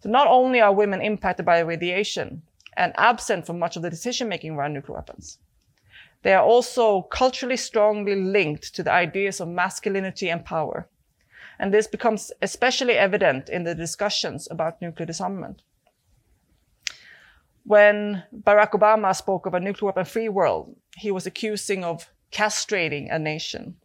So 0.00 0.10
not 0.10 0.26
only 0.26 0.60
are 0.60 0.74
women 0.74 1.00
impacted 1.00 1.46
by 1.46 1.60
radiation 1.60 2.42
and 2.76 2.92
absent 2.96 3.46
from 3.46 3.58
much 3.58 3.76
of 3.76 3.82
the 3.82 3.88
decision 3.88 4.28
making 4.28 4.52
around 4.52 4.74
nuclear 4.74 4.96
weapons, 4.96 5.38
they 6.22 6.34
are 6.34 6.44
also 6.44 7.02
culturally 7.02 7.56
strongly 7.56 8.14
linked 8.14 8.74
to 8.74 8.82
the 8.82 8.92
ideas 8.92 9.40
of 9.40 9.48
masculinity 9.48 10.28
and 10.28 10.44
power. 10.44 10.86
And 11.58 11.72
this 11.72 11.86
becomes 11.86 12.30
especially 12.42 12.94
evident 12.94 13.48
in 13.48 13.64
the 13.64 13.74
discussions 13.74 14.48
about 14.50 14.82
nuclear 14.82 15.06
disarmament 15.06 15.62
when 17.64 18.24
Barack 18.34 18.72
Obama 18.72 19.14
spoke 19.14 19.46
of 19.46 19.54
a 19.54 19.60
nuclear 19.60 19.86
weapon 19.86 20.04
free 20.04 20.28
world, 20.28 20.76
he 20.96 21.10
was 21.10 21.26
accusing 21.26 21.84
of 21.84 22.10
castrating 22.32 23.12
a 23.12 23.18
nation. 23.18 23.76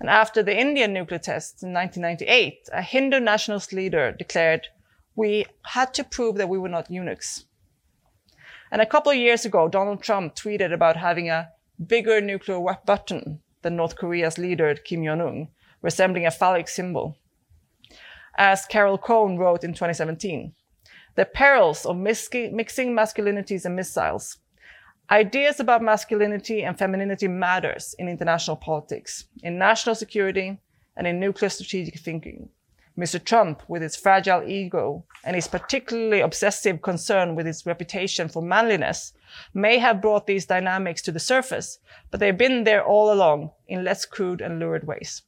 And 0.00 0.08
after 0.08 0.42
the 0.42 0.58
Indian 0.58 0.92
nuclear 0.92 1.18
tests 1.18 1.62
in 1.62 1.72
1998, 1.72 2.68
a 2.72 2.82
Hindu 2.82 3.20
nationalist 3.20 3.72
leader 3.72 4.12
declared, 4.12 4.68
we 5.16 5.46
had 5.62 5.92
to 5.94 6.04
prove 6.04 6.36
that 6.36 6.48
we 6.48 6.58
were 6.58 6.68
not 6.68 6.90
eunuchs. 6.90 7.44
And 8.70 8.80
a 8.80 8.86
couple 8.86 9.10
of 9.10 9.18
years 9.18 9.44
ago, 9.44 9.68
Donald 9.68 10.02
Trump 10.02 10.34
tweeted 10.36 10.72
about 10.72 10.96
having 10.96 11.30
a 11.30 11.48
bigger 11.84 12.20
nuclear 12.20 12.60
button 12.84 13.40
than 13.62 13.76
North 13.76 13.96
Korea's 13.96 14.38
leader, 14.38 14.74
Kim 14.74 15.04
Jong-un, 15.04 15.48
resembling 15.82 16.26
a 16.26 16.30
phallic 16.30 16.68
symbol. 16.68 17.16
As 18.36 18.66
Carol 18.66 18.98
Cohn 18.98 19.36
wrote 19.36 19.64
in 19.64 19.72
2017, 19.72 20.52
the 21.18 21.24
perils 21.24 21.84
of 21.84 21.96
mixing 21.96 22.94
masculinities 22.94 23.64
and 23.64 23.74
missiles. 23.74 24.38
Ideas 25.10 25.58
about 25.58 25.82
masculinity 25.82 26.62
and 26.62 26.78
femininity 26.78 27.26
matters 27.26 27.96
in 27.98 28.08
international 28.08 28.56
politics, 28.56 29.24
in 29.42 29.58
national 29.58 29.96
security, 29.96 30.60
and 30.96 31.08
in 31.08 31.18
nuclear 31.18 31.48
strategic 31.48 31.98
thinking. 31.98 32.50
Mr. 32.96 33.18
Trump, 33.24 33.64
with 33.66 33.82
his 33.82 33.96
fragile 33.96 34.48
ego 34.48 35.04
and 35.24 35.34
his 35.34 35.48
particularly 35.48 36.20
obsessive 36.20 36.82
concern 36.82 37.34
with 37.34 37.46
his 37.46 37.66
reputation 37.66 38.28
for 38.28 38.40
manliness, 38.40 39.12
may 39.52 39.76
have 39.78 40.00
brought 40.00 40.28
these 40.28 40.46
dynamics 40.46 41.02
to 41.02 41.10
the 41.10 41.18
surface, 41.18 41.80
but 42.12 42.20
they've 42.20 42.38
been 42.38 42.62
there 42.62 42.84
all 42.84 43.12
along 43.12 43.50
in 43.66 43.82
less 43.82 44.06
crude 44.06 44.40
and 44.40 44.60
lurid 44.60 44.86
ways. 44.86 45.22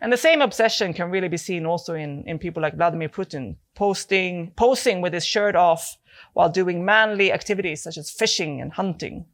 And 0.00 0.12
the 0.12 0.16
same 0.16 0.42
obsession 0.42 0.92
can 0.92 1.10
really 1.10 1.28
be 1.28 1.36
seen 1.36 1.66
also 1.66 1.94
in, 1.94 2.24
in 2.26 2.38
people 2.38 2.62
like 2.62 2.76
Vladimir 2.76 3.08
Putin, 3.08 3.56
posting, 3.74 4.52
posing 4.56 5.00
with 5.00 5.12
his 5.12 5.24
shirt 5.24 5.56
off 5.56 5.96
while 6.34 6.48
doing 6.48 6.84
manly 6.84 7.32
activities 7.32 7.82
such 7.82 7.96
as 7.96 8.10
fishing 8.10 8.60
and 8.60 8.72
hunting. 8.72 9.26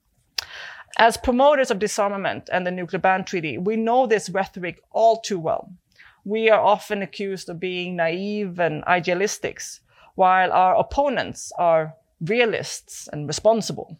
As 0.96 1.16
promoters 1.16 1.70
of 1.70 1.78
disarmament 1.78 2.48
and 2.52 2.66
the 2.66 2.70
nuclear 2.70 3.00
ban 3.00 3.24
treaty, 3.24 3.58
we 3.58 3.76
know 3.76 4.06
this 4.06 4.30
rhetoric 4.30 4.80
all 4.90 5.20
too 5.20 5.38
well. 5.38 5.72
We 6.24 6.50
are 6.50 6.60
often 6.60 7.02
accused 7.02 7.48
of 7.48 7.60
being 7.60 7.96
naive 7.96 8.58
and 8.58 8.84
idealistics, 8.84 9.80
while 10.14 10.52
our 10.52 10.76
opponents 10.76 11.52
are 11.58 11.94
realists 12.20 13.08
and 13.12 13.26
responsible. 13.26 13.98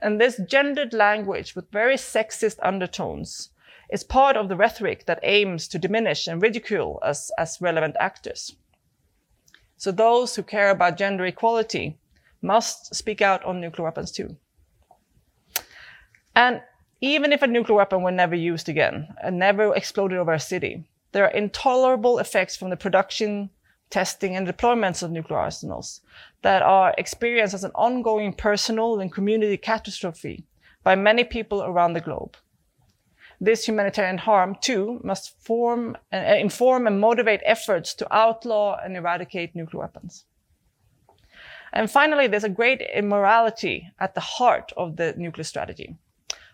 And 0.00 0.20
this 0.20 0.40
gendered 0.48 0.92
language 0.92 1.54
with 1.54 1.70
very 1.70 1.96
sexist 1.96 2.58
undertones 2.62 3.50
is 3.90 4.04
part 4.04 4.36
of 4.36 4.48
the 4.48 4.56
rhetoric 4.56 5.06
that 5.06 5.20
aims 5.22 5.68
to 5.68 5.78
diminish 5.78 6.26
and 6.26 6.42
ridicule 6.42 6.98
us 7.02 7.30
as 7.38 7.60
relevant 7.60 7.96
actors. 8.00 8.56
So 9.76 9.92
those 9.92 10.34
who 10.34 10.42
care 10.42 10.70
about 10.70 10.96
gender 10.96 11.26
equality 11.26 11.98
must 12.42 12.94
speak 12.94 13.20
out 13.20 13.44
on 13.44 13.60
nuclear 13.60 13.84
weapons 13.84 14.10
too. 14.10 14.36
And 16.34 16.62
even 17.00 17.32
if 17.32 17.42
a 17.42 17.46
nuclear 17.46 17.76
weapon 17.76 18.02
were 18.02 18.10
never 18.10 18.34
used 18.34 18.68
again 18.68 19.08
and 19.22 19.38
never 19.38 19.74
exploded 19.74 20.18
over 20.18 20.32
a 20.32 20.40
city, 20.40 20.84
there 21.12 21.24
are 21.24 21.30
intolerable 21.30 22.18
effects 22.18 22.56
from 22.56 22.70
the 22.70 22.76
production, 22.76 23.50
testing, 23.90 24.36
and 24.36 24.46
deployments 24.46 25.02
of 25.02 25.10
nuclear 25.10 25.38
arsenals 25.38 26.00
that 26.42 26.62
are 26.62 26.94
experienced 26.98 27.54
as 27.54 27.64
an 27.64 27.70
ongoing 27.74 28.32
personal 28.32 29.00
and 29.00 29.12
community 29.12 29.56
catastrophe 29.56 30.44
by 30.82 30.94
many 30.94 31.24
people 31.24 31.62
around 31.62 31.92
the 31.92 32.00
globe. 32.00 32.36
This 33.40 33.66
humanitarian 33.66 34.18
harm, 34.18 34.56
too, 34.60 35.00
must 35.04 35.38
form, 35.42 35.96
uh, 36.12 36.16
inform 36.16 36.86
and 36.86 37.00
motivate 37.00 37.40
efforts 37.44 37.94
to 37.94 38.14
outlaw 38.14 38.78
and 38.82 38.96
eradicate 38.96 39.54
nuclear 39.54 39.82
weapons. 39.82 40.24
And 41.72 41.90
finally, 41.90 42.26
there's 42.26 42.44
a 42.44 42.48
great 42.48 42.80
immorality 42.80 43.92
at 43.98 44.14
the 44.14 44.20
heart 44.20 44.72
of 44.76 44.96
the 44.96 45.12
nuclear 45.16 45.44
strategy. 45.44 45.96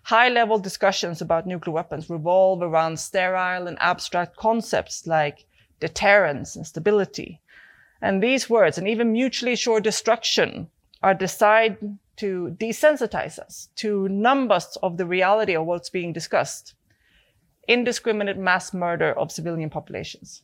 High 0.05 0.29
level 0.29 0.59
discussions 0.59 1.21
about 1.21 1.47
nuclear 1.47 1.75
weapons 1.75 2.11
revolve 2.11 2.61
around 2.61 2.99
sterile 2.99 3.69
and 3.69 3.79
abstract 3.81 4.37
concepts 4.37 5.07
like 5.07 5.45
deterrence 5.79 6.57
and 6.57 6.67
stability. 6.67 7.41
And 8.01 8.21
these 8.21 8.51
words, 8.51 8.79
and 8.79 8.89
even 8.89 9.13
mutually 9.13 9.53
assured 9.53 9.85
destruction, 9.85 10.69
are 11.05 11.15
designed 11.15 11.99
to 12.17 12.57
desensitize 12.59 13.39
us, 13.39 13.69
to 13.77 14.09
numb 14.09 14.51
us 14.51 14.77
of 14.83 14.97
the 14.97 15.07
reality 15.07 15.55
of 15.55 15.67
what's 15.67 15.91
being 15.91 16.13
discussed. 16.13 16.75
Indiscriminate 17.69 18.37
mass 18.37 18.75
murder 18.75 19.13
of 19.19 19.33
civilian 19.33 19.71
populations. 19.71 20.43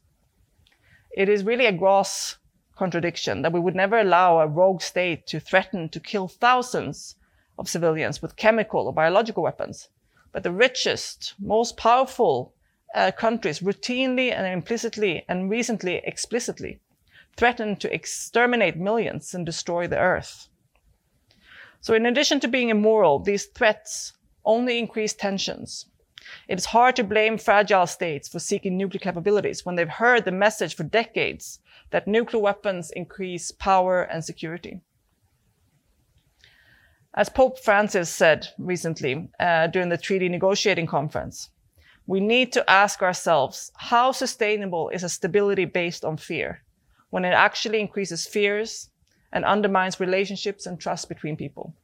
It 1.11 1.29
is 1.29 1.45
really 1.45 1.67
a 1.67 1.73
gross 1.73 2.37
contradiction 2.77 3.43
that 3.43 3.53
we 3.53 3.61
would 3.61 3.75
never 3.75 3.99
allow 3.99 4.39
a 4.39 4.47
rogue 4.47 4.81
state 4.81 5.27
to 5.27 5.41
threaten 5.41 5.89
to 5.89 6.01
kill 6.01 6.29
thousands 6.29 7.17
of 7.59 7.69
civilians 7.69 8.23
with 8.23 8.37
chemical 8.37 8.87
or 8.87 8.93
biological 8.93 9.43
weapons. 9.43 9.89
But 10.33 10.45
the 10.45 10.53
richest, 10.53 11.35
most 11.41 11.77
powerful 11.77 12.55
uh, 12.95 13.11
countries 13.11 13.61
routinely 13.61 14.33
and 14.33 14.47
implicitly 14.47 15.25
and 15.29 15.51
recently 15.51 15.97
explicitly 16.05 16.81
threaten 17.37 17.77
to 17.77 17.93
exterminate 17.93 18.77
millions 18.77 19.35
and 19.35 19.45
destroy 19.45 19.87
the 19.87 19.99
earth. 19.99 20.49
So 21.81 21.95
in 21.95 22.07
addition 22.07 22.41
to 22.41 22.49
being 22.49 22.69
immoral, 22.69 23.19
these 23.19 23.47
threats 23.47 24.15
only 24.45 24.79
increase 24.79 25.15
tensions. 25.15 25.87
It 26.49 26.59
is 26.59 26.67
hard 26.67 26.97
to 26.97 27.05
blame 27.05 27.39
fragile 27.39 27.87
states 27.87 28.29
for 28.29 28.39
seeking 28.39 28.77
nuclear 28.77 29.01
capabilities 29.01 29.65
when 29.65 29.77
they've 29.77 29.89
heard 29.89 30.25
the 30.25 30.33
message 30.33 30.75
for 30.75 30.83
decades 30.83 31.61
that 31.91 32.07
nuclear 32.07 32.43
weapons 32.43 32.91
increase 32.91 33.51
power 33.51 34.03
and 34.03 34.25
security. 34.25 34.81
As 37.15 37.29
Pope 37.29 37.59
Francis 37.59 38.11
said 38.11 38.49
recently 38.59 39.31
uh, 39.41 39.69
during 39.69 39.89
the 39.89 39.97
treaty 39.97 40.29
negotiating 40.29 40.87
conference, 40.87 41.51
we 42.07 42.21
need 42.21 42.53
to 42.53 42.71
ask 42.71 43.03
ourselves 43.03 43.73
how 43.77 44.13
sustainable 44.13 44.89
is 44.91 45.03
a 45.03 45.09
stability 45.09 45.65
based 45.65 46.05
on 46.05 46.17
fear 46.17 46.63
when 47.11 47.25
it 47.25 47.33
actually 47.33 47.81
increases 47.81 48.27
fears 48.27 48.91
and 49.33 49.45
undermines 49.45 50.01
relationships 50.01 50.67
and 50.67 50.79
trust 50.81 51.09
between 51.09 51.37
people. 51.37 51.75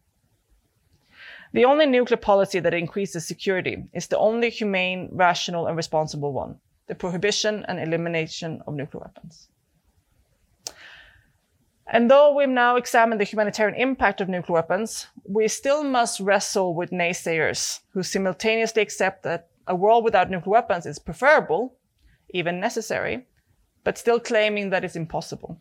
The 1.52 1.64
only 1.64 1.86
nuclear 1.86 2.16
policy 2.16 2.58
that 2.58 2.74
increases 2.74 3.26
security 3.26 3.84
is 3.92 4.08
the 4.08 4.18
only 4.18 4.50
humane, 4.50 5.08
rational, 5.12 5.66
and 5.66 5.76
responsible 5.76 6.32
one 6.32 6.58
the 6.86 6.94
prohibition 6.94 7.64
and 7.66 7.80
elimination 7.80 8.62
of 8.66 8.74
nuclear 8.74 9.00
weapons. 9.00 9.48
And 11.86 12.10
though 12.10 12.34
we've 12.34 12.48
now 12.48 12.76
examined 12.76 13.20
the 13.20 13.24
humanitarian 13.24 13.78
impact 13.78 14.20
of 14.20 14.28
nuclear 14.28 14.54
weapons, 14.54 15.06
we 15.24 15.48
still 15.48 15.84
must 15.84 16.20
wrestle 16.20 16.74
with 16.74 16.90
naysayers 16.90 17.80
who 17.90 18.02
simultaneously 18.02 18.82
accept 18.82 19.22
that 19.22 19.48
a 19.66 19.74
world 19.74 20.04
without 20.04 20.30
nuclear 20.30 20.52
weapons 20.52 20.86
is 20.86 20.98
preferable, 20.98 21.76
even 22.30 22.60
necessary, 22.60 23.26
but 23.82 23.96
still 23.96 24.18
claiming 24.18 24.70
that 24.70 24.84
it's 24.84 24.96
impossible. 24.96 25.60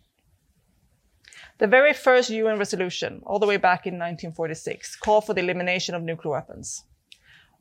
The 1.64 1.68
very 1.70 1.94
first 1.94 2.30
UN 2.30 2.60
resolution, 2.60 3.22
all 3.26 3.40
the 3.40 3.46
way 3.46 3.56
back 3.56 3.88
in 3.88 3.94
1946, 3.94 4.98
called 4.98 5.26
for 5.26 5.34
the 5.34 5.40
elimination 5.40 5.96
of 5.96 6.04
nuclear 6.04 6.34
weapons. 6.34 6.84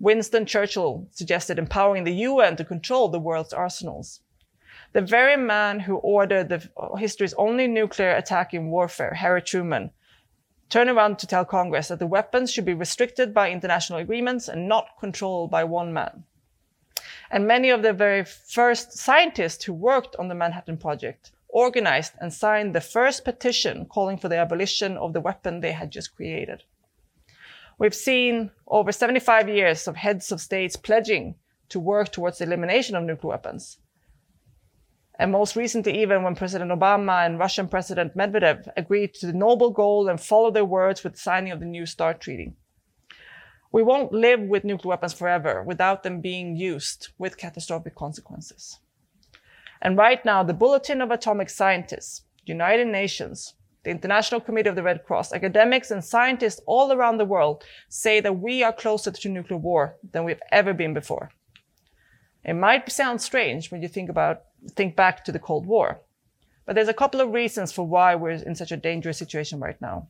Winston 0.00 0.44
Churchill 0.44 1.06
suggested 1.12 1.56
empowering 1.56 2.02
the 2.02 2.26
UN 2.26 2.56
to 2.56 2.64
control 2.64 3.08
the 3.08 3.20
world's 3.20 3.52
arsenals. 3.52 4.18
The 4.92 5.02
very 5.02 5.36
man 5.36 5.78
who 5.78 5.98
ordered 5.98 6.48
the, 6.48 6.68
uh, 6.76 6.96
history's 6.96 7.32
only 7.34 7.68
nuclear 7.68 8.10
attack 8.10 8.52
in 8.52 8.72
warfare, 8.72 9.14
Harry 9.14 9.40
Truman, 9.40 9.92
turned 10.68 10.90
around 10.90 11.20
to 11.20 11.28
tell 11.28 11.44
Congress 11.44 11.86
that 11.86 12.00
the 12.00 12.04
weapons 12.08 12.50
should 12.50 12.64
be 12.64 12.74
restricted 12.74 13.32
by 13.32 13.52
international 13.52 14.00
agreements 14.00 14.48
and 14.48 14.66
not 14.66 14.98
controlled 14.98 15.48
by 15.52 15.62
one 15.62 15.92
man. 15.92 16.24
And 17.30 17.46
many 17.46 17.70
of 17.70 17.82
the 17.82 17.92
very 17.92 18.24
first 18.24 18.98
scientists 18.98 19.62
who 19.62 19.72
worked 19.72 20.16
on 20.16 20.26
the 20.26 20.34
Manhattan 20.34 20.78
Project 20.78 21.30
organized 21.52 22.14
and 22.20 22.32
signed 22.32 22.74
the 22.74 22.80
first 22.80 23.24
petition 23.24 23.86
calling 23.86 24.16
for 24.16 24.28
the 24.28 24.38
abolition 24.38 24.96
of 24.96 25.12
the 25.12 25.20
weapon 25.20 25.60
they 25.60 25.72
had 25.72 25.92
just 25.92 26.16
created. 26.16 26.64
We've 27.78 27.94
seen 27.94 28.50
over 28.66 28.90
75 28.90 29.48
years 29.48 29.86
of 29.86 29.96
heads 29.96 30.32
of 30.32 30.40
states 30.40 30.76
pledging 30.76 31.36
to 31.68 31.78
work 31.78 32.10
towards 32.10 32.38
the 32.38 32.44
elimination 32.44 32.96
of 32.96 33.04
nuclear 33.04 33.30
weapons. 33.30 33.78
And 35.18 35.30
most 35.30 35.56
recently, 35.56 36.00
even 36.02 36.22
when 36.22 36.34
President 36.34 36.70
Obama 36.70 37.24
and 37.24 37.38
Russian 37.38 37.68
President 37.68 38.16
Medvedev 38.16 38.68
agreed 38.76 39.14
to 39.14 39.26
the 39.26 39.32
noble 39.32 39.70
goal 39.70 40.08
and 40.08 40.20
followed 40.20 40.54
their 40.54 40.64
words 40.64 41.04
with 41.04 41.14
the 41.14 41.20
signing 41.20 41.52
of 41.52 41.60
the 41.60 41.66
New 41.66 41.86
START 41.86 42.20
treaty. 42.20 42.54
We 43.70 43.82
won't 43.82 44.12
live 44.12 44.40
with 44.40 44.64
nuclear 44.64 44.90
weapons 44.90 45.12
forever 45.12 45.62
without 45.62 46.02
them 46.02 46.20
being 46.20 46.56
used 46.56 47.08
with 47.18 47.38
catastrophic 47.38 47.94
consequences. 47.94 48.78
And 49.84 49.98
right 49.98 50.24
now, 50.24 50.44
the 50.44 50.54
Bulletin 50.54 51.02
of 51.02 51.10
Atomic 51.10 51.50
Scientists, 51.50 52.22
United 52.46 52.86
Nations, 52.86 53.54
the 53.82 53.90
International 53.90 54.40
Committee 54.40 54.68
of 54.68 54.76
the 54.76 54.82
Red 54.82 55.04
Cross, 55.04 55.32
academics 55.32 55.90
and 55.90 56.04
scientists 56.04 56.60
all 56.66 56.92
around 56.92 57.18
the 57.18 57.24
world 57.24 57.64
say 57.88 58.20
that 58.20 58.38
we 58.38 58.62
are 58.62 58.72
closer 58.72 59.10
to 59.10 59.28
nuclear 59.28 59.58
war 59.58 59.96
than 60.12 60.22
we've 60.22 60.40
ever 60.52 60.72
been 60.72 60.94
before. 60.94 61.32
It 62.44 62.54
might 62.54 62.90
sound 62.92 63.20
strange 63.20 63.72
when 63.72 63.82
you 63.82 63.88
think 63.88 64.08
about, 64.08 64.42
think 64.70 64.94
back 64.94 65.24
to 65.24 65.32
the 65.32 65.40
Cold 65.40 65.66
War, 65.66 66.00
but 66.64 66.76
there's 66.76 66.88
a 66.88 66.94
couple 66.94 67.20
of 67.20 67.32
reasons 67.32 67.72
for 67.72 67.84
why 67.84 68.14
we're 68.14 68.30
in 68.30 68.54
such 68.54 68.70
a 68.70 68.76
dangerous 68.76 69.18
situation 69.18 69.58
right 69.58 69.80
now. 69.80 70.06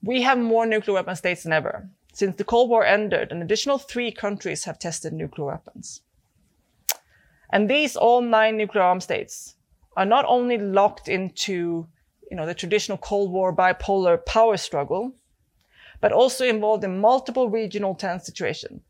We 0.00 0.22
have 0.22 0.38
more 0.38 0.64
nuclear 0.64 0.94
weapon 0.94 1.16
states 1.16 1.42
than 1.42 1.52
ever. 1.52 1.88
Since 2.12 2.36
the 2.36 2.44
Cold 2.44 2.70
War 2.70 2.84
ended, 2.84 3.32
an 3.32 3.42
additional 3.42 3.78
three 3.78 4.12
countries 4.12 4.64
have 4.64 4.78
tested 4.78 5.12
nuclear 5.12 5.48
weapons. 5.48 6.02
And 7.52 7.68
these 7.68 7.96
all 7.96 8.22
nine 8.22 8.56
nuclear 8.56 8.82
armed 8.82 9.02
states 9.02 9.56
are 9.96 10.06
not 10.06 10.24
only 10.26 10.56
locked 10.58 11.08
into 11.08 11.86
you 12.32 12.36
know, 12.36 12.46
the 12.46 12.54
traditional 12.54 12.96
Cold 12.96 13.30
War 13.30 13.54
bipolar 13.54 14.24
power 14.24 14.56
struggle, 14.56 15.12
but 16.00 16.12
also 16.12 16.46
involved 16.46 16.82
in 16.82 16.98
multiple 16.98 17.50
regional 17.50 17.94
tense 17.94 18.24
situations, 18.24 18.80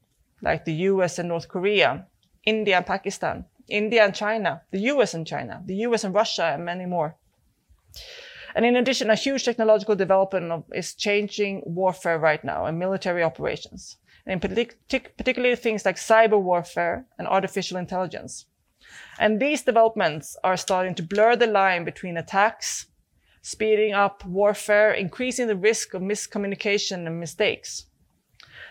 like 0.41 0.65
the 0.65 0.87
US 0.91 1.19
and 1.19 1.29
North 1.29 1.49
Korea, 1.49 2.07
India 2.45 2.77
and 2.77 2.87
Pakistan, 2.87 3.45
India 3.69 4.05
and 4.05 4.15
China, 4.15 4.63
the 4.71 4.79
US 4.93 5.13
and 5.15 5.27
China, 5.27 5.61
the 5.67 5.75
US 5.87 6.05
and 6.05 6.15
Russia, 6.15 6.53
and 6.55 6.65
many 6.65 6.87
more. 6.87 7.17
And 8.55 8.65
in 8.65 8.77
addition, 8.77 9.11
a 9.11 9.17
huge 9.17 9.45
technological 9.45 9.97
development 9.97 10.67
is 10.73 10.95
changing 10.95 11.63
warfare 11.67 12.21
right 12.21 12.45
now 12.45 12.67
and 12.67 12.79
military 12.79 13.25
operations, 13.25 13.97
and 14.25 14.33
in 14.33 14.39
partic- 14.49 15.17
particularly 15.17 15.57
things 15.57 15.85
like 15.85 15.97
cyber 15.97 16.41
warfare 16.41 17.07
and 17.19 17.27
artificial 17.27 17.77
intelligence. 17.77 18.47
And 19.19 19.41
these 19.41 19.63
developments 19.63 20.37
are 20.43 20.57
starting 20.57 20.95
to 20.97 21.03
blur 21.03 21.37
the 21.37 21.47
line 21.47 21.85
between 21.85 22.17
attacks 22.17 22.87
speeding 23.43 23.93
up 23.93 24.25
warfare, 24.25 24.93
increasing 24.93 25.49
the 25.49 25.57
risk 25.57 25.95
of 25.95 26.01
miscommunication 26.01 27.07
and 27.07 27.19
mistakes. 27.19 27.87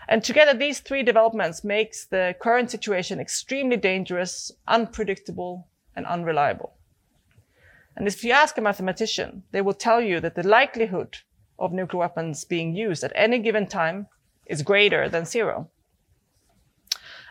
And 0.07 0.23
together, 0.23 0.57
these 0.57 0.79
three 0.79 1.03
developments 1.03 1.63
makes 1.63 2.05
the 2.05 2.35
current 2.41 2.71
situation 2.71 3.19
extremely 3.19 3.77
dangerous, 3.77 4.51
unpredictable, 4.67 5.67
and 5.95 6.05
unreliable. 6.05 6.73
And 7.95 8.07
if 8.07 8.23
you 8.23 8.31
ask 8.31 8.57
a 8.57 8.61
mathematician, 8.61 9.43
they 9.51 9.61
will 9.61 9.73
tell 9.73 10.01
you 10.01 10.19
that 10.21 10.35
the 10.35 10.47
likelihood 10.47 11.17
of 11.59 11.73
nuclear 11.73 11.99
weapons 11.99 12.45
being 12.45 12.73
used 12.73 13.03
at 13.03 13.11
any 13.13 13.39
given 13.39 13.67
time 13.67 14.07
is 14.45 14.63
greater 14.63 15.07
than 15.07 15.25
zero. 15.25 15.69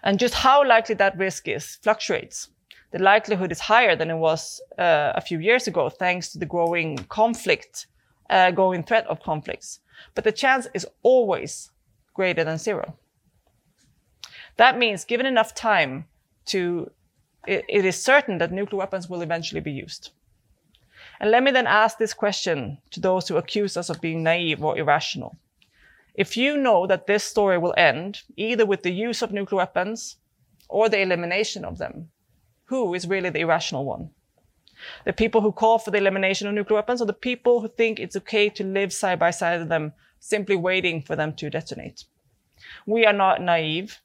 And 0.02 0.18
just 0.18 0.34
how 0.34 0.66
likely 0.66 0.94
that 0.96 1.18
risk 1.18 1.48
is 1.48 1.76
fluctuates 1.82 2.48
the 2.92 2.98
likelihood 2.98 3.52
is 3.52 3.60
higher 3.60 3.94
than 3.94 4.10
it 4.10 4.16
was 4.16 4.60
uh, 4.78 5.12
a 5.14 5.20
few 5.20 5.38
years 5.38 5.66
ago, 5.68 5.88
thanks 5.88 6.30
to 6.32 6.38
the 6.38 6.46
growing 6.46 6.98
conflict, 7.08 7.86
uh, 8.28 8.50
growing 8.50 8.82
threat 8.82 9.06
of 9.06 9.22
conflicts. 9.22 9.80
But 10.14 10.24
the 10.24 10.32
chance 10.32 10.66
is 10.74 10.86
always 11.02 11.70
greater 12.14 12.44
than 12.44 12.58
zero. 12.58 12.96
That 14.56 14.78
means, 14.78 15.04
given 15.04 15.26
enough 15.26 15.54
time 15.54 16.06
to, 16.46 16.90
it, 17.46 17.64
it 17.68 17.84
is 17.84 18.02
certain 18.02 18.38
that 18.38 18.52
nuclear 18.52 18.78
weapons 18.78 19.08
will 19.08 19.22
eventually 19.22 19.60
be 19.60 19.72
used. 19.72 20.10
And 21.20 21.30
let 21.30 21.42
me 21.42 21.50
then 21.50 21.66
ask 21.66 21.98
this 21.98 22.14
question 22.14 22.78
to 22.90 23.00
those 23.00 23.28
who 23.28 23.36
accuse 23.36 23.76
us 23.76 23.90
of 23.90 24.00
being 24.00 24.22
naive 24.22 24.64
or 24.64 24.76
irrational. 24.76 25.36
If 26.14 26.36
you 26.36 26.56
know 26.56 26.86
that 26.86 27.06
this 27.06 27.24
story 27.24 27.58
will 27.58 27.74
end 27.76 28.22
either 28.36 28.66
with 28.66 28.82
the 28.82 28.90
use 28.90 29.22
of 29.22 29.32
nuclear 29.32 29.58
weapons 29.58 30.16
or 30.68 30.88
the 30.88 31.00
elimination 31.00 31.64
of 31.64 31.78
them, 31.78 32.10
who 32.70 32.94
is 32.94 33.08
really 33.08 33.30
the 33.30 33.40
irrational 33.40 33.84
one? 33.84 34.10
The 35.04 35.12
people 35.12 35.40
who 35.40 35.50
call 35.50 35.80
for 35.80 35.90
the 35.90 35.98
elimination 35.98 36.46
of 36.46 36.54
nuclear 36.54 36.76
weapons 36.76 37.02
or 37.02 37.04
the 37.04 37.12
people 37.12 37.60
who 37.60 37.68
think 37.68 37.98
it's 37.98 38.14
okay 38.16 38.48
to 38.48 38.62
live 38.64 38.92
side 38.92 39.18
by 39.18 39.32
side 39.32 39.58
with 39.58 39.68
them, 39.68 39.92
simply 40.20 40.54
waiting 40.54 41.02
for 41.02 41.16
them 41.16 41.34
to 41.34 41.50
detonate? 41.50 42.04
We 42.86 43.04
are 43.04 43.12
not 43.12 43.42
naive. 43.42 44.00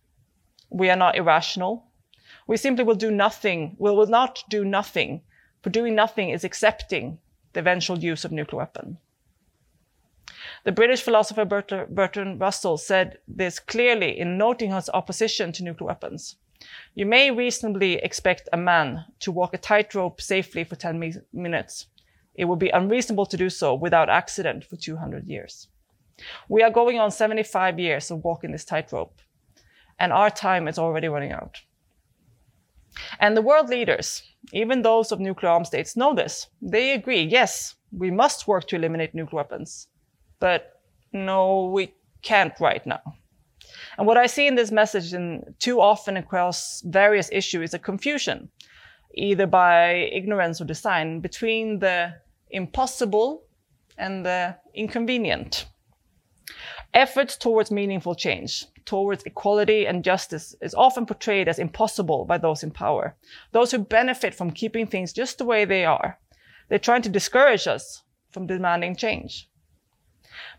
We 0.71 0.89
are 0.89 0.95
not 0.95 1.15
irrational. 1.15 1.85
We 2.47 2.57
simply 2.57 2.83
will 2.83 2.95
do 2.95 3.11
nothing. 3.11 3.75
We 3.77 3.91
will 3.91 4.07
not 4.07 4.43
do 4.49 4.65
nothing. 4.65 5.21
For 5.61 5.69
doing 5.69 5.93
nothing 5.93 6.31
is 6.31 6.43
accepting 6.43 7.19
the 7.53 7.59
eventual 7.59 7.99
use 7.99 8.25
of 8.25 8.31
nuclear 8.31 8.57
weapon. 8.57 8.97
The 10.63 10.71
British 10.71 11.03
philosopher 11.03 11.45
Bertrand 11.45 12.41
Russell 12.41 12.77
said 12.77 13.19
this 13.27 13.59
clearly 13.59 14.19
in 14.19 14.39
noting 14.39 14.71
his 14.71 14.89
opposition 14.89 15.51
to 15.51 15.63
nuclear 15.63 15.87
weapons. 15.87 16.37
You 16.93 17.05
may 17.05 17.31
reasonably 17.31 17.95
expect 17.95 18.49
a 18.53 18.57
man 18.57 19.05
to 19.19 19.31
walk 19.31 19.53
a 19.53 19.57
tightrope 19.57 20.21
safely 20.21 20.63
for 20.63 20.75
10 20.75 20.99
mi- 20.99 21.13
minutes. 21.33 21.87
It 22.35 22.45
would 22.45 22.59
be 22.59 22.69
unreasonable 22.69 23.25
to 23.27 23.37
do 23.37 23.49
so 23.49 23.73
without 23.73 24.09
accident 24.09 24.65
for 24.65 24.75
200 24.75 25.27
years. 25.27 25.67
We 26.49 26.63
are 26.63 26.71
going 26.71 26.99
on 26.99 27.11
75 27.11 27.79
years 27.79 28.11
of 28.11 28.23
walking 28.23 28.51
this 28.51 28.65
tightrope, 28.65 29.19
and 29.99 30.13
our 30.13 30.29
time 30.29 30.67
is 30.67 30.79
already 30.79 31.07
running 31.07 31.31
out. 31.31 31.59
And 33.19 33.35
the 33.35 33.41
world 33.41 33.69
leaders, 33.69 34.23
even 34.53 34.81
those 34.81 35.11
of 35.11 35.19
nuclear 35.19 35.51
armed 35.51 35.67
states, 35.67 35.97
know 35.97 36.13
this. 36.13 36.47
They 36.61 36.93
agree, 36.93 37.23
yes, 37.23 37.75
we 37.91 38.11
must 38.11 38.47
work 38.47 38.67
to 38.67 38.75
eliminate 38.75 39.13
nuclear 39.13 39.37
weapons, 39.37 39.87
but 40.39 40.81
no, 41.11 41.65
we 41.65 41.93
can't 42.21 42.57
right 42.59 42.85
now. 42.85 43.01
And 43.97 44.07
what 44.07 44.17
I 44.17 44.27
see 44.27 44.47
in 44.47 44.55
this 44.55 44.71
message 44.71 45.13
and 45.13 45.55
too 45.59 45.79
often 45.79 46.17
across 46.17 46.81
various 46.81 47.29
issues 47.31 47.69
is 47.69 47.73
a 47.73 47.79
confusion, 47.79 48.49
either 49.13 49.47
by 49.47 50.09
ignorance 50.11 50.59
or 50.59 50.65
design, 50.65 51.21
between 51.21 51.79
the 51.79 52.15
impossible 52.49 53.43
and 53.97 54.25
the 54.25 54.55
inconvenient. 54.73 55.65
Efforts 56.93 57.37
towards 57.37 57.71
meaningful 57.71 58.15
change, 58.15 58.65
towards 58.85 59.23
equality 59.23 59.85
and 59.85 60.03
justice 60.03 60.55
is 60.61 60.75
often 60.75 61.05
portrayed 61.05 61.47
as 61.47 61.59
impossible 61.59 62.25
by 62.25 62.37
those 62.37 62.63
in 62.63 62.71
power, 62.71 63.15
those 63.51 63.71
who 63.71 63.79
benefit 63.79 64.33
from 64.33 64.51
keeping 64.51 64.87
things 64.87 65.11
just 65.11 65.37
the 65.37 65.45
way 65.45 65.65
they 65.65 65.85
are. 65.85 66.17
They're 66.69 66.79
trying 66.79 67.01
to 67.03 67.09
discourage 67.09 67.67
us 67.67 68.03
from 68.31 68.47
demanding 68.47 68.95
change. 68.95 69.49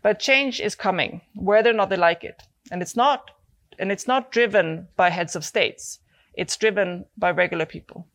But 0.01 0.19
change 0.19 0.59
is 0.59 0.75
coming, 0.75 1.21
whether 1.35 1.69
or 1.69 1.73
not 1.73 1.89
they 1.89 1.97
like 1.97 2.23
it. 2.23 2.43
And 2.71 2.81
it's 2.81 2.95
not, 2.95 3.31
and 3.79 3.91
it's 3.91 4.07
not 4.07 4.31
driven 4.31 4.87
by 4.95 5.09
heads 5.09 5.35
of 5.35 5.45
states. 5.45 5.99
It's 6.33 6.57
driven 6.57 7.05
by 7.17 7.31
regular 7.31 7.65
people. 7.65 8.07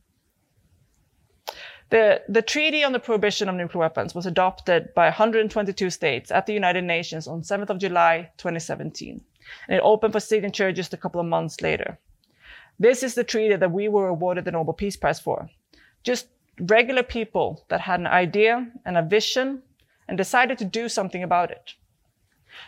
The, 1.90 2.22
the 2.26 2.40
Treaty 2.40 2.82
on 2.84 2.92
the 2.92 2.98
Prohibition 2.98 3.50
of 3.50 3.54
Nuclear 3.54 3.80
Weapons 3.80 4.14
was 4.14 4.24
adopted 4.24 4.94
by 4.94 5.04
122 5.04 5.90
states 5.90 6.30
at 6.30 6.46
the 6.46 6.54
United 6.54 6.84
Nations 6.84 7.26
on 7.26 7.42
7th 7.42 7.68
of 7.68 7.78
July, 7.78 8.30
2017. 8.38 9.20
And 9.68 9.76
it 9.76 9.82
opened 9.84 10.14
for 10.14 10.20
signature 10.20 10.72
just 10.72 10.94
a 10.94 10.96
couple 10.96 11.20
of 11.20 11.26
months 11.26 11.60
later. 11.60 11.98
This 12.78 13.02
is 13.02 13.14
the 13.14 13.24
treaty 13.24 13.56
that 13.56 13.72
we 13.72 13.88
were 13.88 14.08
awarded 14.08 14.46
the 14.46 14.52
Nobel 14.52 14.72
Peace 14.72 14.96
Prize 14.96 15.20
for. 15.20 15.50
Just 16.02 16.28
regular 16.58 17.02
people 17.02 17.64
that 17.68 17.82
had 17.82 18.00
an 18.00 18.06
idea 18.06 18.70
and 18.86 18.96
a 18.96 19.02
vision 19.02 19.62
and 20.08 20.16
decided 20.16 20.58
to 20.58 20.64
do 20.64 20.88
something 20.88 21.22
about 21.22 21.50
it. 21.50 21.74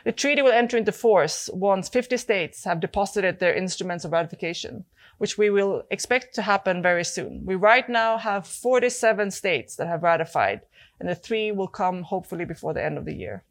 The 0.04 0.12
treaty 0.12 0.42
will 0.42 0.52
enter 0.52 0.76
into 0.76 0.92
force 0.92 1.50
once 1.52 1.88
50 1.88 2.16
states 2.16 2.64
have 2.64 2.80
deposited 2.80 3.38
their 3.38 3.54
instruments 3.54 4.04
of 4.04 4.12
ratification, 4.12 4.84
which 5.18 5.38
we 5.38 5.50
will 5.50 5.82
expect 5.90 6.34
to 6.34 6.42
happen 6.42 6.82
very 6.82 7.04
soon. 7.04 7.42
We 7.44 7.54
right 7.54 7.88
now 7.88 8.18
have 8.18 8.46
47 8.46 9.30
states 9.30 9.76
that 9.76 9.86
have 9.86 10.02
ratified, 10.02 10.62
and 10.98 11.08
the 11.08 11.14
three 11.14 11.52
will 11.52 11.68
come 11.68 12.02
hopefully 12.02 12.44
before 12.44 12.74
the 12.74 12.84
end 12.84 12.98
of 12.98 13.04
the 13.04 13.14
year. 13.14 13.44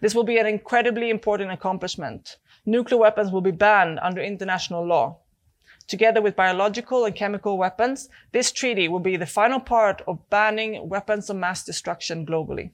This 0.00 0.14
will 0.14 0.24
be 0.24 0.38
an 0.38 0.46
incredibly 0.46 1.10
important 1.10 1.50
accomplishment. 1.52 2.38
Nuclear 2.64 2.98
weapons 2.98 3.30
will 3.30 3.42
be 3.42 3.50
banned 3.50 3.98
under 4.00 4.22
international 4.22 4.86
law. 4.86 5.18
Together 5.86 6.20
with 6.20 6.34
biological 6.34 7.04
and 7.04 7.14
chemical 7.14 7.58
weapons, 7.58 8.08
this 8.32 8.50
treaty 8.50 8.88
will 8.88 9.00
be 9.00 9.16
the 9.16 9.26
final 9.26 9.60
part 9.60 10.02
of 10.08 10.28
banning 10.30 10.88
weapons 10.88 11.30
of 11.30 11.36
mass 11.36 11.64
destruction 11.64 12.26
globally. 12.26 12.70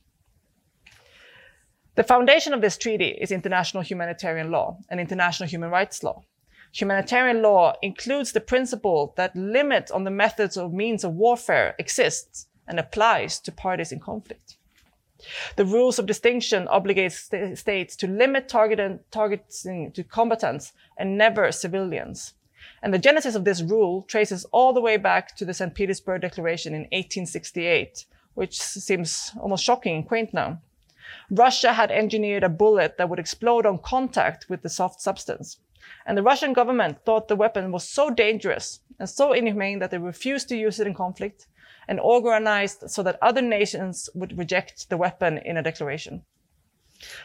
The 1.94 2.02
foundation 2.02 2.54
of 2.54 2.62
this 2.62 2.78
treaty 2.78 3.18
is 3.20 3.30
international 3.30 3.82
humanitarian 3.82 4.50
law 4.50 4.78
and 4.88 4.98
international 4.98 5.48
human 5.48 5.70
rights 5.70 6.02
law. 6.02 6.22
Humanitarian 6.72 7.42
law 7.42 7.74
includes 7.82 8.32
the 8.32 8.40
principle 8.40 9.12
that 9.16 9.36
limits 9.36 9.90
on 9.90 10.04
the 10.04 10.10
methods 10.10 10.56
or 10.56 10.70
means 10.70 11.04
of 11.04 11.12
warfare 11.12 11.74
exists 11.78 12.46
and 12.66 12.78
applies 12.78 13.38
to 13.40 13.52
parties 13.52 13.92
in 13.92 14.00
conflict. 14.00 14.56
The 15.56 15.66
rules 15.66 15.98
of 15.98 16.06
distinction 16.06 16.66
obligate 16.68 17.12
st- 17.12 17.58
states 17.58 17.94
to 17.96 18.06
limit 18.06 18.48
targeting 18.48 19.92
to 19.92 20.04
combatants 20.04 20.72
and 20.96 21.18
never 21.18 21.52
civilians. 21.52 22.32
And 22.82 22.94
the 22.94 22.98
genesis 22.98 23.34
of 23.34 23.44
this 23.44 23.60
rule 23.60 24.02
traces 24.08 24.46
all 24.46 24.72
the 24.72 24.80
way 24.80 24.96
back 24.96 25.36
to 25.36 25.44
the 25.44 25.52
St. 25.54 25.74
Petersburg 25.74 26.22
Declaration 26.22 26.74
in 26.74 26.82
1868, 26.82 28.06
which 28.34 28.58
seems 28.58 29.32
almost 29.38 29.62
shocking 29.62 29.96
and 29.96 30.08
quaint 30.08 30.32
now. 30.32 30.58
Russia 31.30 31.72
had 31.72 31.90
engineered 31.90 32.44
a 32.44 32.48
bullet 32.48 32.96
that 32.98 33.08
would 33.08 33.18
explode 33.18 33.66
on 33.66 33.78
contact 33.78 34.48
with 34.48 34.62
the 34.62 34.68
soft 34.68 35.00
substance. 35.00 35.58
And 36.06 36.16
the 36.16 36.22
Russian 36.22 36.52
government 36.52 37.04
thought 37.04 37.28
the 37.28 37.36
weapon 37.36 37.72
was 37.72 37.88
so 37.88 38.10
dangerous 38.10 38.80
and 38.98 39.08
so 39.08 39.32
inhumane 39.32 39.78
that 39.80 39.90
they 39.90 39.98
refused 39.98 40.48
to 40.48 40.56
use 40.56 40.80
it 40.80 40.86
in 40.86 40.94
conflict 40.94 41.46
and 41.88 41.98
organized 42.00 42.88
so 42.88 43.02
that 43.02 43.18
other 43.20 43.42
nations 43.42 44.08
would 44.14 44.38
reject 44.38 44.88
the 44.88 44.96
weapon 44.96 45.38
in 45.38 45.56
a 45.56 45.62
declaration. 45.62 46.22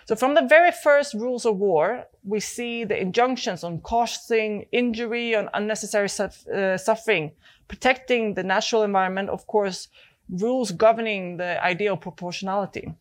So 0.05 0.15
from 0.15 0.33
the 0.33 0.41
very 0.41 0.71
first 0.71 1.13
rules 1.13 1.45
of 1.45 1.57
war, 1.57 2.05
we 2.23 2.39
see 2.39 2.83
the 2.83 2.99
injunctions 2.99 3.63
on 3.63 3.81
causing 3.81 4.65
injury, 4.71 5.35
on 5.35 5.49
unnecessary 5.53 6.09
uh, 6.09 6.77
suffering, 6.77 7.31
protecting 7.67 8.33
the 8.33 8.43
natural 8.43 8.83
environment, 8.83 9.29
of 9.29 9.45
course, 9.45 9.88
rules 10.29 10.71
governing 10.71 11.38
the 11.38 11.63
idea 11.63 11.93
of 11.93 12.01
proportionality. 12.01 12.93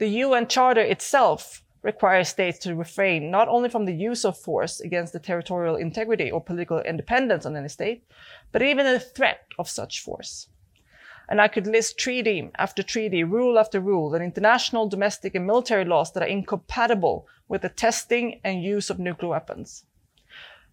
The 0.00 0.24
UN 0.24 0.46
Charter 0.48 0.80
itself 0.80 1.62
requires 1.82 2.30
states 2.30 2.58
to 2.60 2.74
refrain 2.74 3.30
not 3.30 3.48
only 3.48 3.68
from 3.68 3.84
the 3.84 3.92
use 3.92 4.24
of 4.24 4.38
force 4.38 4.80
against 4.80 5.12
the 5.12 5.18
territorial 5.18 5.76
integrity 5.76 6.30
or 6.30 6.42
political 6.42 6.80
independence 6.80 7.44
of 7.44 7.54
any 7.54 7.68
state, 7.68 8.02
but 8.50 8.62
even 8.62 8.86
the 8.86 8.98
threat 8.98 9.44
of 9.58 9.68
such 9.68 10.00
force. 10.00 10.48
And 11.28 11.38
I 11.38 11.48
could 11.48 11.66
list 11.66 11.98
treaty 11.98 12.50
after 12.56 12.82
treaty, 12.82 13.24
rule 13.24 13.58
after 13.58 13.78
rule, 13.78 14.14
and 14.14 14.24
international 14.24 14.88
domestic 14.88 15.34
and 15.34 15.46
military 15.46 15.84
laws 15.84 16.12
that 16.12 16.22
are 16.22 16.34
incompatible 16.34 17.28
with 17.46 17.60
the 17.60 17.68
testing 17.68 18.40
and 18.42 18.64
use 18.64 18.88
of 18.88 18.98
nuclear 18.98 19.32
weapons. 19.32 19.84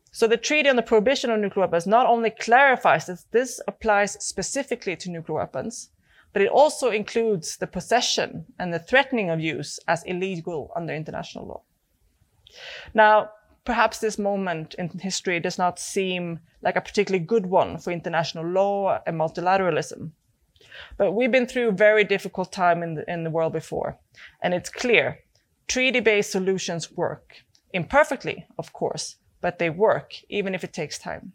So 0.10 0.26
the 0.26 0.38
Treaty 0.38 0.70
on 0.70 0.78
the 0.78 0.82
Prohibition 0.82 1.32
of 1.32 1.42
Nuclear 1.42 1.66
Weapons 1.66 1.86
not 1.86 2.08
only 2.08 2.30
clarifies 2.30 3.08
that 3.08 3.26
this 3.32 3.60
applies 3.68 4.24
specifically 4.24 4.96
to 4.96 5.12
nuclear 5.12 5.40
weapons, 5.40 5.90
but 6.38 6.44
it 6.44 6.52
also 6.52 6.92
includes 6.92 7.58
the 7.58 7.66
possession 7.66 8.46
and 8.60 8.72
the 8.72 8.78
threatening 8.78 9.32
of 9.32 9.40
use 9.40 9.80
as 9.88 10.04
illegal 10.04 10.72
under 10.76 10.94
international 10.94 11.48
law. 11.48 11.64
Now, 12.94 13.32
perhaps 13.66 13.98
this 13.98 14.20
moment 14.20 14.76
in 14.76 14.88
history 15.00 15.40
does 15.40 15.58
not 15.58 15.80
seem 15.80 16.40
like 16.62 16.76
a 16.76 16.82
particularly 16.82 17.26
good 17.26 17.48
one 17.48 17.80
for 17.80 17.90
international 17.90 18.46
law 18.46 19.00
and 19.08 19.20
multilateralism. 19.20 20.12
But 20.96 21.14
we've 21.14 21.32
been 21.32 21.48
through 21.48 21.70
a 21.70 21.84
very 21.88 22.04
difficult 22.04 22.52
time 22.52 22.84
in 22.84 22.94
the, 22.94 23.12
in 23.12 23.24
the 23.24 23.32
world 23.32 23.54
before. 23.54 23.98
And 24.44 24.54
it's 24.54 24.70
clear 24.70 25.18
treaty-based 25.68 26.30
solutions 26.30 26.92
work. 26.92 27.38
Imperfectly, 27.74 28.46
of 28.60 28.74
course, 28.74 29.16
but 29.42 29.58
they 29.58 29.72
work, 29.72 30.14
even 30.30 30.54
if 30.54 30.64
it 30.64 30.72
takes 30.72 31.00
time. 31.00 31.34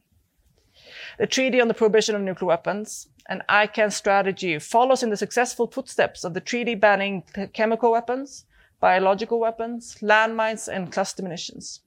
The 1.19 1.27
Treaty 1.27 1.61
on 1.61 1.67
the 1.67 1.75
Prohibition 1.75 2.15
of 2.15 2.23
Nuclear 2.23 2.47
Weapons 2.47 3.09
and 3.29 3.43
ICAN 3.49 3.93
strategy 3.93 4.59
follows 4.59 5.03
in 5.03 5.11
the 5.11 5.17
successful 5.17 5.67
footsteps 5.67 6.25
of 6.25 6.35
the 6.35 6.41
treaty 6.41 6.75
banning 6.75 7.23
chemical 7.53 7.93
weapons, 7.93 8.45
biological 8.81 9.39
weapons, 9.39 9.97
landmines, 10.03 10.69
and 10.69 10.93
cluster 10.93 11.23
munitions. 11.23 11.81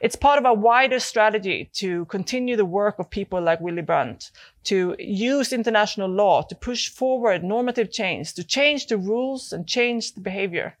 It's 0.00 0.16
part 0.16 0.38
of 0.38 0.44
a 0.44 0.52
wider 0.52 1.00
strategy 1.00 1.70
to 1.74 2.04
continue 2.06 2.56
the 2.56 2.64
work 2.64 2.98
of 2.98 3.08
people 3.08 3.40
like 3.40 3.60
Willy 3.60 3.82
Brandt, 3.82 4.30
to 4.64 4.94
use 4.98 5.52
international 5.52 6.08
law 6.08 6.42
to 6.42 6.54
push 6.54 6.88
forward 6.88 7.42
normative 7.42 7.90
change, 7.90 8.34
to 8.34 8.44
change 8.44 8.86
the 8.86 8.98
rules 8.98 9.52
and 9.52 9.66
change 9.66 10.12
the 10.12 10.20
behavior. 10.20 10.76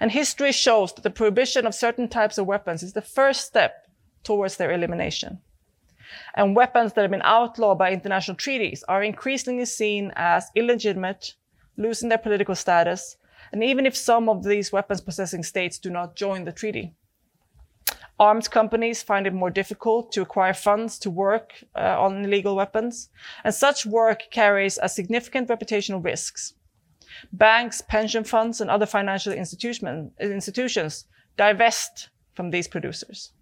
And 0.00 0.10
history 0.10 0.52
shows 0.52 0.92
that 0.94 1.02
the 1.02 1.10
prohibition 1.10 1.66
of 1.66 1.74
certain 1.74 2.08
types 2.08 2.38
of 2.38 2.46
weapons 2.46 2.82
is 2.82 2.94
the 2.94 3.02
first 3.02 3.46
step 3.46 3.86
towards 4.22 4.56
their 4.56 4.72
elimination. 4.72 5.40
And 6.34 6.56
weapons 6.56 6.92
that 6.92 7.02
have 7.02 7.10
been 7.10 7.22
outlawed 7.22 7.78
by 7.78 7.92
international 7.92 8.36
treaties 8.36 8.84
are 8.88 9.02
increasingly 9.02 9.64
seen 9.64 10.12
as 10.16 10.50
illegitimate, 10.54 11.34
losing 11.76 12.08
their 12.08 12.18
political 12.18 12.54
status, 12.54 13.16
and 13.52 13.62
even 13.62 13.86
if 13.86 13.96
some 13.96 14.28
of 14.28 14.44
these 14.44 14.72
weapons 14.72 15.00
possessing 15.00 15.42
states 15.42 15.78
do 15.78 15.90
not 15.90 16.16
join 16.16 16.44
the 16.44 16.52
treaty. 16.52 16.94
Arms 18.18 18.48
companies 18.48 19.02
find 19.02 19.26
it 19.26 19.34
more 19.34 19.50
difficult 19.50 20.10
to 20.12 20.22
acquire 20.22 20.54
funds 20.54 20.98
to 20.98 21.10
work 21.10 21.52
uh, 21.74 22.00
on 22.00 22.24
illegal 22.24 22.56
weapons, 22.56 23.10
and 23.44 23.54
such 23.54 23.84
work 23.84 24.22
carries 24.30 24.78
a 24.82 24.88
significant 24.88 25.48
reputational 25.48 26.02
risks. 26.02 26.54
Banks, 27.32 27.82
pension 27.82 28.24
funds, 28.24 28.60
and 28.60 28.70
other 28.70 28.86
financial 28.86 29.32
institution, 29.32 30.10
institutions 30.18 31.04
divest 31.36 32.08
from 32.34 32.50
these 32.50 32.68
producers. 32.68 33.32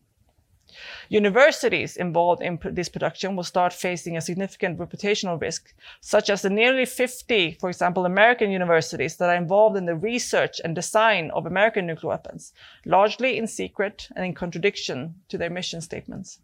Universities 1.08 1.96
involved 1.96 2.42
in 2.42 2.58
this 2.64 2.88
production 2.88 3.36
will 3.36 3.44
start 3.44 3.72
facing 3.72 4.16
a 4.16 4.20
significant 4.20 4.78
reputational 4.78 5.40
risk, 5.40 5.74
such 6.00 6.30
as 6.30 6.42
the 6.42 6.50
nearly 6.50 6.84
50, 6.84 7.56
for 7.60 7.68
example, 7.68 8.06
American 8.06 8.50
universities 8.50 9.16
that 9.16 9.30
are 9.30 9.36
involved 9.36 9.76
in 9.76 9.86
the 9.86 9.96
research 9.96 10.60
and 10.64 10.74
design 10.74 11.30
of 11.32 11.46
American 11.46 11.86
nuclear 11.86 12.10
weapons, 12.10 12.52
largely 12.84 13.38
in 13.38 13.46
secret 13.46 14.08
and 14.16 14.24
in 14.24 14.34
contradiction 14.34 15.14
to 15.28 15.38
their 15.38 15.50
mission 15.50 15.80
statements. 15.80 16.40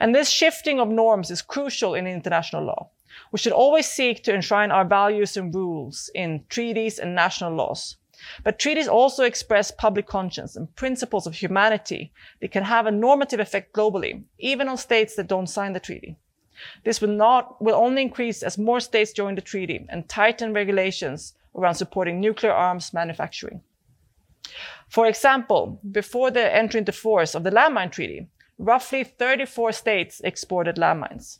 And 0.00 0.14
this 0.14 0.28
shifting 0.28 0.80
of 0.80 0.88
norms 0.88 1.30
is 1.30 1.42
crucial 1.42 1.94
in 1.94 2.06
international 2.06 2.64
law. 2.64 2.90
We 3.32 3.38
should 3.38 3.52
always 3.52 3.88
seek 3.88 4.22
to 4.24 4.34
enshrine 4.34 4.70
our 4.70 4.84
values 4.84 5.36
and 5.36 5.54
rules 5.54 6.10
in 6.14 6.44
treaties 6.48 6.98
and 6.98 7.14
national 7.14 7.54
laws. 7.54 7.96
But 8.42 8.58
treaties 8.58 8.88
also 8.88 9.24
express 9.24 9.70
public 9.70 10.06
conscience 10.06 10.56
and 10.56 10.74
principles 10.76 11.26
of 11.26 11.34
humanity 11.34 12.12
that 12.40 12.50
can 12.50 12.64
have 12.64 12.86
a 12.86 12.90
normative 12.90 13.40
effect 13.40 13.72
globally, 13.72 14.22
even 14.38 14.68
on 14.68 14.78
states 14.78 15.16
that 15.16 15.28
don't 15.28 15.48
sign 15.48 15.72
the 15.72 15.80
treaty. 15.80 16.16
This 16.84 17.00
will 17.00 17.10
not, 17.10 17.60
will 17.62 17.74
only 17.74 18.02
increase 18.02 18.42
as 18.42 18.56
more 18.56 18.80
states 18.80 19.12
join 19.12 19.34
the 19.34 19.42
treaty 19.42 19.86
and 19.88 20.08
tighten 20.08 20.52
regulations 20.52 21.34
around 21.54 21.74
supporting 21.74 22.20
nuclear 22.20 22.52
arms 22.52 22.94
manufacturing. 22.94 23.60
For 24.88 25.06
example, 25.06 25.80
before 25.90 26.30
the 26.30 26.54
entry 26.54 26.78
into 26.78 26.92
force 26.92 27.34
of 27.34 27.42
the 27.42 27.50
landmine 27.50 27.90
treaty, 27.90 28.28
roughly 28.58 29.04
34 29.04 29.72
states 29.72 30.20
exported 30.20 30.76
landmines. 30.76 31.38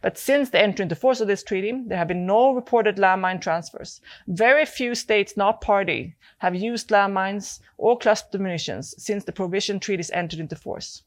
But 0.00 0.16
since 0.16 0.50
the 0.50 0.60
entry 0.60 0.84
into 0.84 0.94
force 0.94 1.20
of 1.20 1.28
this 1.28 1.42
treaty, 1.42 1.82
there 1.86 1.98
have 1.98 2.08
been 2.08 2.26
no 2.26 2.52
reported 2.52 2.96
landmine 2.96 3.40
transfers. 3.40 4.00
Very 4.26 4.64
few 4.64 4.94
states 4.94 5.36
not 5.36 5.60
party 5.60 6.16
have 6.38 6.54
used 6.54 6.88
landmines 6.88 7.60
or 7.76 7.98
cluster 7.98 8.38
munitions 8.38 8.94
since 8.96 9.24
the 9.24 9.32
prohibition 9.32 9.78
treaties 9.78 10.10
entered 10.12 10.40
into 10.40 10.56
force. 10.56 11.02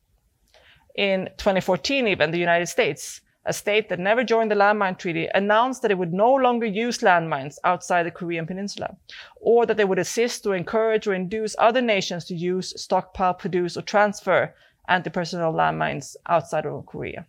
In 0.96 1.30
2014, 1.38 2.08
even 2.08 2.32
the 2.32 2.38
United 2.38 2.68
States, 2.68 3.22
a 3.46 3.54
state 3.54 3.90
that 3.90 4.00
never 4.00 4.24
joined 4.24 4.52
the 4.52 4.56
landmine 4.56 4.98
treaty, 4.98 5.28
announced 5.34 5.82
that 5.82 5.92
it 5.92 5.98
would 5.98 6.14
no 6.14 6.34
longer 6.34 6.66
use 6.66 7.00
landmines 7.00 7.58
outside 7.64 8.04
the 8.04 8.12
Korean 8.12 8.46
peninsula, 8.46 8.98
or 9.42 9.66
that 9.66 9.78
they 9.78 9.86
would 9.86 9.98
assist 9.98 10.46
or 10.46 10.56
encourage 10.56 11.08
or 11.08 11.14
induce 11.14 11.56
other 11.58 11.82
nations 11.82 12.26
to 12.26 12.36
use, 12.36 12.80
stockpile, 12.80 13.34
produce, 13.34 13.76
or 13.78 13.82
transfer 13.82 14.54
anti-personnel 14.88 15.54
landmines 15.54 16.16
outside 16.28 16.66
of 16.66 16.86
Korea. 16.86 17.26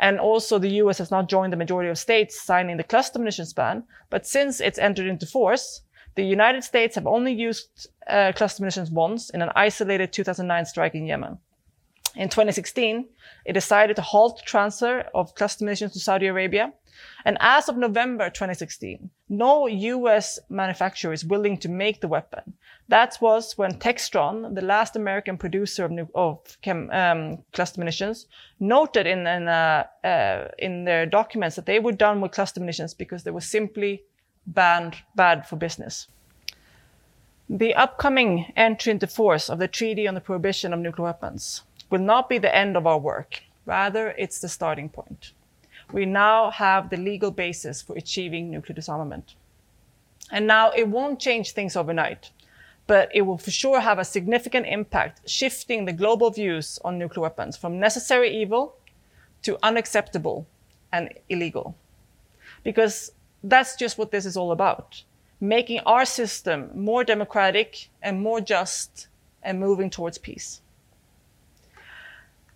And 0.00 0.18
also 0.20 0.58
the 0.58 0.80
US 0.82 0.98
has 0.98 1.10
not 1.10 1.28
joined 1.28 1.52
the 1.52 1.56
majority 1.56 1.90
of 1.90 1.98
states 1.98 2.40
signing 2.40 2.76
the 2.76 2.84
cluster 2.84 3.18
munitions 3.18 3.52
ban, 3.52 3.84
but 4.10 4.26
since 4.26 4.60
it's 4.60 4.78
entered 4.78 5.06
into 5.06 5.26
force, 5.26 5.82
the 6.14 6.24
United 6.24 6.64
States 6.64 6.94
have 6.94 7.06
only 7.06 7.32
used 7.32 7.88
uh, 8.08 8.32
cluster 8.34 8.62
munitions 8.62 8.90
once 8.90 9.30
in 9.30 9.42
an 9.42 9.50
isolated 9.54 10.12
2009 10.12 10.64
strike 10.64 10.94
in 10.94 11.06
Yemen. 11.06 11.38
In 12.16 12.28
2016, 12.28 13.06
it 13.44 13.52
decided 13.52 13.96
to 13.96 14.02
halt 14.02 14.42
transfer 14.44 15.08
of 15.14 15.34
cluster 15.34 15.64
munitions 15.64 15.92
to 15.92 16.00
Saudi 16.00 16.26
Arabia. 16.26 16.72
And 17.24 17.36
as 17.40 17.68
of 17.68 17.76
November 17.76 18.30
2016, 18.30 19.10
no 19.28 19.66
US 19.66 20.38
manufacturer 20.48 21.12
is 21.12 21.24
willing 21.24 21.58
to 21.58 21.68
make 21.68 22.00
the 22.00 22.08
weapon. 22.08 22.54
That 22.88 23.18
was 23.20 23.58
when 23.58 23.78
Textron, 23.78 24.54
the 24.54 24.62
last 24.62 24.96
American 24.96 25.36
producer 25.36 25.84
of, 25.84 25.92
of 26.14 26.58
chem, 26.62 26.90
um, 26.90 27.44
cluster 27.52 27.80
munitions, 27.80 28.26
noted 28.60 29.06
in, 29.06 29.26
in, 29.26 29.48
uh, 29.48 29.84
uh, 30.04 30.48
in 30.58 30.84
their 30.84 31.06
documents 31.06 31.56
that 31.56 31.66
they 31.66 31.78
were 31.78 31.92
done 31.92 32.20
with 32.20 32.32
cluster 32.32 32.60
munitions 32.60 32.94
because 32.94 33.24
they 33.24 33.30
were 33.30 33.40
simply 33.40 34.02
banned, 34.46 34.96
bad 35.14 35.46
for 35.46 35.56
business. 35.56 36.08
The 37.50 37.74
upcoming 37.74 38.52
entry 38.56 38.92
into 38.92 39.06
force 39.06 39.48
of 39.48 39.58
the 39.58 39.68
Treaty 39.68 40.06
on 40.06 40.14
the 40.14 40.20
Prohibition 40.20 40.72
of 40.72 40.80
Nuclear 40.80 41.06
Weapons 41.06 41.62
will 41.90 42.00
not 42.00 42.28
be 42.28 42.38
the 42.38 42.54
end 42.54 42.76
of 42.76 42.86
our 42.86 42.98
work. 42.98 43.42
Rather, 43.64 44.10
it's 44.18 44.40
the 44.40 44.48
starting 44.48 44.88
point. 44.88 45.32
We 45.92 46.04
now 46.04 46.50
have 46.50 46.90
the 46.90 46.96
legal 46.96 47.30
basis 47.30 47.82
for 47.82 47.96
achieving 47.96 48.50
nuclear 48.50 48.74
disarmament. 48.74 49.34
And 50.30 50.46
now 50.46 50.70
it 50.72 50.88
won't 50.88 51.18
change 51.18 51.52
things 51.52 51.76
overnight 51.76 52.30
but 52.88 53.10
it 53.14 53.22
will 53.22 53.38
for 53.38 53.50
sure 53.50 53.80
have 53.80 53.98
a 53.98 54.04
significant 54.04 54.66
impact, 54.66 55.28
shifting 55.28 55.84
the 55.84 55.92
global 55.92 56.30
views 56.30 56.78
on 56.84 56.98
nuclear 56.98 57.22
weapons 57.22 57.54
from 57.56 57.78
necessary 57.78 58.34
evil 58.34 58.74
to 59.42 59.58
unacceptable 59.62 60.46
and 60.90 61.12
illegal. 61.28 61.76
Because 62.64 63.12
that's 63.44 63.76
just 63.76 63.98
what 63.98 64.10
this 64.10 64.24
is 64.24 64.38
all 64.38 64.52
about. 64.52 65.04
Making 65.38 65.80
our 65.80 66.06
system 66.06 66.70
more 66.74 67.04
democratic 67.04 67.90
and 68.02 68.22
more 68.22 68.40
just 68.40 69.08
and 69.42 69.60
moving 69.60 69.90
towards 69.90 70.16
peace. 70.16 70.62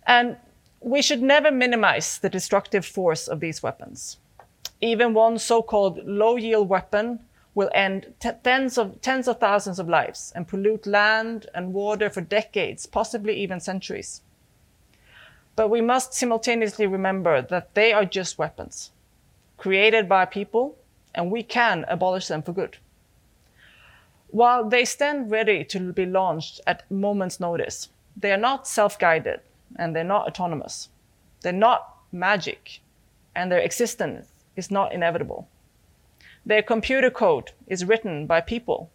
And 0.07 0.35
we 0.83 1.01
should 1.01 1.21
never 1.21 1.49
minimize 1.49 2.19
the 2.19 2.29
destructive 2.29 2.85
force 2.85 3.27
of 3.27 3.39
these 3.39 3.63
weapons. 3.63 4.17
Even 4.81 5.13
one 5.13 5.39
so-called 5.39 6.05
low-yield 6.05 6.67
weapon 6.67 7.19
will 7.55 7.69
end 7.73 8.13
tens 8.19 8.77
of 8.77 8.99
tens 9.01 9.27
of 9.27 9.39
thousands 9.39 9.79
of 9.79 9.87
lives 9.87 10.33
and 10.35 10.47
pollute 10.47 10.85
land 10.85 11.47
and 11.55 11.73
water 11.73 12.09
for 12.09 12.19
decades, 12.19 12.85
possibly 12.85 13.33
even 13.35 13.59
centuries. 13.59 14.21
But 15.55 15.69
we 15.69 15.81
must 15.81 16.13
simultaneously 16.13 16.87
remember 16.87 17.41
that 17.41 17.75
they 17.75 17.93
are 17.93 18.05
just 18.05 18.37
weapons 18.37 18.91
created 19.57 20.09
by 20.09 20.25
people, 20.25 20.75
and 21.15 21.31
we 21.31 21.41
can 21.41 21.85
abolish 21.87 22.27
them 22.27 22.41
for 22.41 22.51
good. 22.51 22.75
While 24.27 24.67
they 24.67 24.83
stand 24.83 25.31
ready 25.31 25.63
to 25.65 25.93
be 25.93 26.05
launched 26.05 26.59
at 26.67 26.89
moment's 26.91 27.39
notice, 27.39 27.87
they 28.17 28.33
are 28.33 28.45
not 28.49 28.67
self 28.67 28.99
guided 28.99 29.39
and 29.77 29.95
they're 29.95 30.03
not 30.03 30.27
autonomous. 30.27 30.89
They're 31.41 31.51
not 31.51 31.97
magic, 32.11 32.81
and 33.35 33.51
their 33.51 33.59
existence 33.59 34.27
is 34.55 34.71
not 34.71 34.93
inevitable. 34.93 35.47
Their 36.45 36.61
computer 36.61 37.09
code 37.09 37.51
is 37.67 37.85
written 37.85 38.25
by 38.27 38.41
people. 38.41 38.89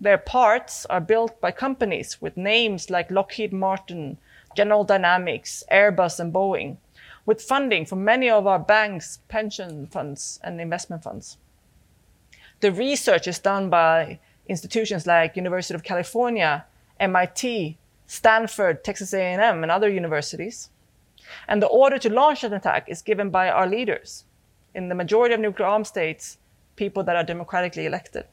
Their 0.00 0.18
parts 0.18 0.86
are 0.86 1.00
built 1.00 1.40
by 1.40 1.50
companies 1.50 2.20
with 2.20 2.36
names 2.36 2.88
like 2.88 3.10
Lockheed 3.10 3.52
Martin, 3.52 4.18
General 4.56 4.84
Dynamics, 4.84 5.64
Airbus, 5.70 6.20
and 6.20 6.32
Boeing, 6.32 6.76
with 7.26 7.42
funding 7.42 7.84
from 7.84 8.04
many 8.04 8.30
of 8.30 8.46
our 8.46 8.58
banks, 8.58 9.18
pension 9.28 9.86
funds, 9.86 10.40
and 10.42 10.60
investment 10.60 11.02
funds. 11.02 11.36
The 12.60 12.72
research 12.72 13.28
is 13.28 13.38
done 13.38 13.70
by 13.70 14.18
institutions 14.48 15.06
like 15.06 15.36
University 15.36 15.74
of 15.74 15.84
California, 15.84 16.64
MIT, 16.98 17.76
Stanford, 18.08 18.82
Texas 18.82 19.14
A&M, 19.14 19.62
and 19.62 19.70
other 19.70 19.88
universities. 19.88 20.70
And 21.46 21.62
the 21.62 21.66
order 21.66 21.98
to 21.98 22.12
launch 22.12 22.42
an 22.42 22.54
attack 22.54 22.88
is 22.88 23.02
given 23.02 23.30
by 23.30 23.48
our 23.48 23.68
leaders. 23.68 24.24
In 24.74 24.88
the 24.88 24.94
majority 24.94 25.34
of 25.34 25.40
nuclear 25.40 25.68
armed 25.68 25.86
states, 25.86 26.38
people 26.74 27.04
that 27.04 27.16
are 27.16 27.22
democratically 27.22 27.86
elected. 27.86 28.24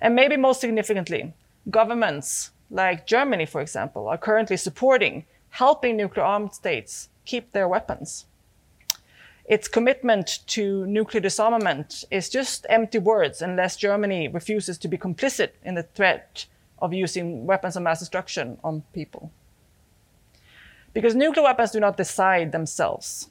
And 0.00 0.14
maybe 0.14 0.36
most 0.36 0.60
significantly, 0.60 1.32
governments 1.70 2.50
like 2.70 3.06
Germany, 3.06 3.46
for 3.46 3.60
example, 3.60 4.08
are 4.08 4.18
currently 4.18 4.56
supporting 4.56 5.24
helping 5.50 5.96
nuclear 5.96 6.24
armed 6.24 6.54
states 6.54 7.08
keep 7.24 7.52
their 7.52 7.68
weapons. 7.68 8.26
Its 9.44 9.68
commitment 9.68 10.40
to 10.46 10.86
nuclear 10.86 11.20
disarmament 11.20 12.04
is 12.10 12.28
just 12.28 12.66
empty 12.68 12.98
words 12.98 13.42
unless 13.42 13.76
Germany 13.76 14.28
refuses 14.28 14.78
to 14.78 14.88
be 14.88 14.96
complicit 14.96 15.50
in 15.64 15.74
the 15.74 15.82
threat 15.82 16.46
of 16.80 16.92
using 16.92 17.46
weapons 17.46 17.76
of 17.76 17.82
mass 17.82 18.00
destruction 18.00 18.58
on 18.64 18.82
people. 18.92 19.30
Because 20.92 21.14
nuclear 21.14 21.44
weapons 21.44 21.70
do 21.70 21.80
not 21.80 21.96
decide 21.96 22.52
themselves 22.52 23.30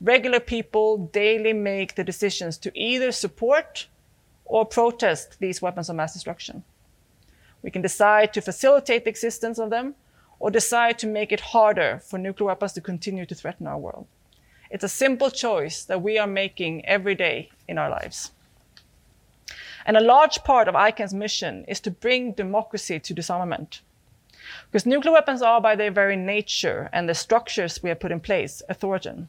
regular 0.00 0.40
people 0.40 0.98
daily 1.12 1.52
make 1.52 1.94
the 1.94 2.04
decisions 2.04 2.56
to 2.58 2.78
either 2.78 3.12
support 3.12 3.88
or 4.44 4.64
protest 4.64 5.38
these 5.40 5.60
weapons 5.60 5.88
of 5.88 5.96
mass 5.96 6.12
destruction. 6.12 6.62
We 7.62 7.70
can 7.70 7.82
decide 7.82 8.32
to 8.34 8.40
facilitate 8.40 9.04
the 9.04 9.10
existence 9.10 9.58
of 9.58 9.70
them 9.70 9.96
or 10.38 10.50
decide 10.50 10.98
to 11.00 11.06
make 11.06 11.32
it 11.32 11.40
harder 11.40 12.00
for 12.04 12.18
nuclear 12.18 12.48
weapons 12.48 12.72
to 12.74 12.80
continue 12.80 13.26
to 13.26 13.34
threaten 13.34 13.66
our 13.66 13.78
world. 13.78 14.06
It's 14.70 14.84
a 14.84 14.88
simple 14.88 15.30
choice 15.30 15.82
that 15.84 16.02
we 16.02 16.18
are 16.18 16.26
making 16.26 16.84
every 16.86 17.14
day 17.14 17.50
in 17.66 17.78
our 17.78 17.90
lives. 17.90 18.30
And 19.88 19.96
a 19.96 20.02
large 20.02 20.44
part 20.44 20.68
of 20.68 20.74
ICAN's 20.74 21.14
mission 21.14 21.64
is 21.66 21.80
to 21.80 21.90
bring 21.90 22.32
democracy 22.32 23.00
to 23.00 23.14
disarmament. 23.14 23.80
Because 24.66 24.84
nuclear 24.84 25.14
weapons 25.14 25.40
are, 25.40 25.62
by 25.62 25.76
their 25.76 25.90
very 25.90 26.14
nature 26.14 26.90
and 26.92 27.08
the 27.08 27.14
structures 27.14 27.82
we 27.82 27.88
have 27.88 27.98
put 27.98 28.12
in 28.12 28.20
place, 28.20 28.62
authoritarian. 28.68 29.28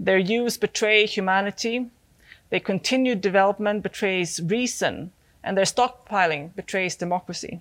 Their 0.00 0.16
use 0.16 0.56
betrays 0.56 1.12
humanity. 1.12 1.90
Their 2.48 2.60
continued 2.60 3.20
development 3.20 3.82
betrays 3.82 4.40
reason, 4.42 5.12
and 5.44 5.58
their 5.58 5.66
stockpiling 5.66 6.54
betrays 6.56 6.96
democracy. 6.96 7.60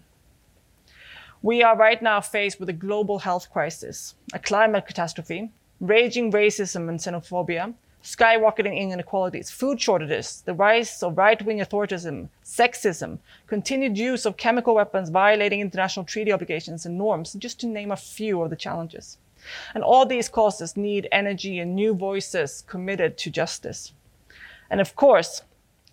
We 1.42 1.64
are 1.64 1.76
right 1.76 2.02
now 2.02 2.22
faced 2.22 2.62
with 2.62 2.70
a 2.70 2.82
global 2.88 3.20
health 3.20 3.52
crisis, 3.52 4.16
a 4.32 4.40
climate 4.40 4.88
catastrophe, 4.88 5.52
raging 5.82 6.32
racism 6.32 6.88
and 6.88 6.98
xenophobia, 6.98 7.74
skyrocketing 8.06 8.92
inequalities, 8.92 9.50
food 9.50 9.82
shortages, 9.82 10.44
the 10.46 10.54
rise 10.54 11.02
of 11.02 11.18
right 11.18 11.44
wing 11.44 11.60
authoritarianism, 11.60 12.30
sexism, 12.44 13.18
continued 13.48 13.98
use 13.98 14.28
of 14.28 14.38
chemical 14.38 14.76
weapons 14.76 15.10
violating 15.10 15.60
international 15.60 16.06
treaty 16.06 16.32
obligations 16.32 16.86
and 16.86 17.00
norms, 17.00 17.34
just 17.34 17.60
to 17.60 17.66
name 17.66 17.92
a 17.92 17.98
few 17.98 18.44
of 18.44 18.52
the 18.52 18.56
challenges. 18.56 19.18
And 19.74 19.84
all 19.84 20.06
these 20.06 20.30
causes 20.30 20.78
need 20.78 21.08
energy 21.12 21.58
and 21.58 21.76
new 21.76 21.96
voices 21.96 22.64
committed 22.68 23.18
to 23.18 23.32
justice. 23.32 23.92
And 24.70 24.80
of 24.80 24.96
course, 24.96 25.42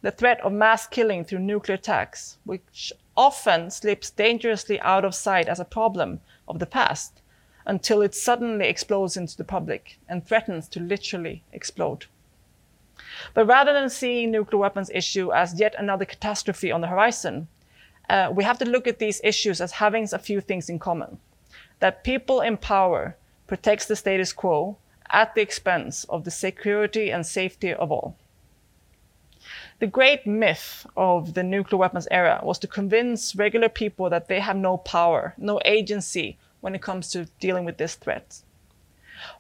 the 0.02 0.10
threat 0.10 0.40
of 0.42 0.52
mass 0.52 0.86
killing 0.86 1.24
through 1.24 1.38
nuclear 1.38 1.76
attacks, 1.76 2.36
which 2.44 2.92
often 3.16 3.70
slips 3.70 4.10
dangerously 4.10 4.78
out 4.80 5.06
of 5.06 5.14
sight 5.14 5.48
as 5.48 5.60
a 5.60 5.64
problem 5.64 6.20
of 6.46 6.58
the 6.58 6.66
past 6.66 7.21
until 7.66 8.02
it 8.02 8.14
suddenly 8.14 8.66
explodes 8.66 9.16
into 9.16 9.36
the 9.36 9.44
public 9.44 9.98
and 10.08 10.26
threatens 10.26 10.68
to 10.68 10.80
literally 10.80 11.42
explode. 11.52 12.06
But 13.34 13.46
rather 13.46 13.72
than 13.72 13.90
seeing 13.90 14.30
nuclear 14.30 14.60
weapons 14.60 14.90
issue 14.94 15.32
as 15.32 15.58
yet 15.60 15.74
another 15.78 16.04
catastrophe 16.04 16.72
on 16.72 16.80
the 16.80 16.88
horizon, 16.88 17.48
uh, 18.08 18.30
we 18.32 18.44
have 18.44 18.58
to 18.58 18.64
look 18.64 18.86
at 18.86 18.98
these 18.98 19.20
issues 19.22 19.60
as 19.60 19.72
having 19.72 20.08
a 20.12 20.18
few 20.18 20.40
things 20.40 20.68
in 20.68 20.78
common. 20.78 21.18
That 21.78 22.04
people 22.04 22.40
in 22.40 22.56
power 22.56 23.16
protects 23.46 23.86
the 23.86 23.96
status 23.96 24.32
quo 24.32 24.76
at 25.10 25.34
the 25.34 25.42
expense 25.42 26.04
of 26.04 26.24
the 26.24 26.30
security 26.30 27.10
and 27.10 27.26
safety 27.26 27.72
of 27.72 27.92
all. 27.92 28.16
The 29.78 29.86
great 29.86 30.26
myth 30.26 30.86
of 30.96 31.34
the 31.34 31.42
nuclear 31.42 31.78
weapons 31.78 32.06
era 32.10 32.40
was 32.42 32.58
to 32.60 32.68
convince 32.68 33.34
regular 33.34 33.68
people 33.68 34.08
that 34.10 34.28
they 34.28 34.40
have 34.40 34.56
no 34.56 34.76
power, 34.76 35.34
no 35.36 35.60
agency 35.64 36.38
when 36.62 36.74
it 36.74 36.80
comes 36.80 37.10
to 37.10 37.26
dealing 37.38 37.66
with 37.66 37.76
this 37.76 37.94
threat. 37.96 38.40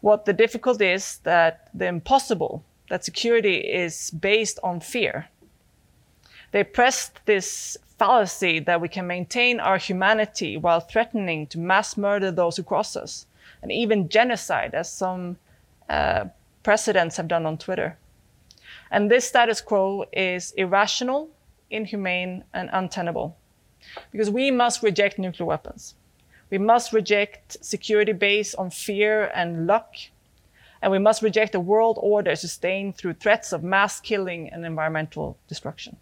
What 0.02 0.26
the 0.26 0.34
difficulty 0.34 0.86
is 0.86 1.18
that 1.22 1.70
the 1.72 1.86
impossible, 1.86 2.62
that 2.90 3.04
security 3.04 3.56
is 3.56 4.10
based 4.10 4.58
on 4.62 4.80
fear. 4.80 5.28
They 6.50 6.64
pressed 6.64 7.24
this 7.24 7.78
fallacy 7.98 8.58
that 8.60 8.80
we 8.80 8.88
can 8.88 9.06
maintain 9.06 9.60
our 9.60 9.78
humanity 9.78 10.56
while 10.56 10.80
threatening 10.80 11.46
to 11.46 11.58
mass 11.58 11.96
murder 11.96 12.30
those 12.30 12.56
who 12.56 12.62
cross 12.62 12.96
us 12.96 13.26
and 13.62 13.70
even 13.70 14.08
genocide, 14.08 14.74
as 14.74 14.92
some 14.92 15.38
uh, 15.88 16.24
presidents 16.62 17.16
have 17.16 17.28
done 17.28 17.46
on 17.46 17.56
Twitter. 17.56 17.96
And 18.90 19.10
this 19.10 19.26
status 19.26 19.60
quo 19.60 20.04
is 20.12 20.52
irrational, 20.52 21.30
inhumane, 21.70 22.44
and 22.52 22.68
untenable. 22.72 23.36
Because 24.10 24.30
we 24.30 24.50
must 24.50 24.82
reject 24.82 25.18
nuclear 25.18 25.46
weapons. 25.46 25.94
We 26.52 26.58
must 26.58 26.92
reject 26.92 27.64
security 27.64 28.12
based 28.12 28.56
on 28.56 28.68
fear 28.68 29.32
and 29.34 29.66
luck. 29.66 29.94
And 30.82 30.92
we 30.92 30.98
must 30.98 31.22
reject 31.22 31.54
a 31.54 31.60
world 31.60 31.98
order 31.98 32.36
sustained 32.36 32.94
through 32.94 33.14
threats 33.14 33.54
of 33.54 33.62
mass 33.64 34.00
killing 34.00 34.50
and 34.50 34.66
environmental 34.66 35.38
destruction. 35.48 35.96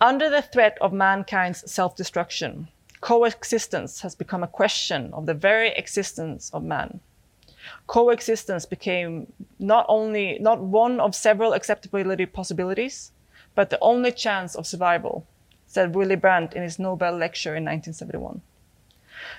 Under 0.00 0.30
the 0.30 0.40
threat 0.40 0.78
of 0.80 0.92
mankind's 0.92 1.68
self 1.68 1.96
destruction, 1.96 2.68
coexistence 3.00 4.02
has 4.02 4.14
become 4.14 4.44
a 4.44 4.54
question 4.60 5.12
of 5.12 5.26
the 5.26 5.34
very 5.34 5.70
existence 5.70 6.48
of 6.54 6.62
man. 6.62 7.00
Coexistence 7.88 8.66
became 8.66 9.32
not 9.58 9.84
only 9.88 10.38
not 10.38 10.60
one 10.60 11.00
of 11.00 11.16
several 11.16 11.54
acceptability 11.54 12.26
possibilities, 12.26 13.10
but 13.56 13.70
the 13.70 13.80
only 13.80 14.12
chance 14.12 14.54
of 14.54 14.64
survival, 14.64 15.26
said 15.72 15.94
Willy 15.94 16.16
Brandt 16.16 16.52
in 16.52 16.62
his 16.62 16.78
Nobel 16.78 17.16
lecture 17.16 17.56
in 17.56 17.64
1971. 17.64 18.42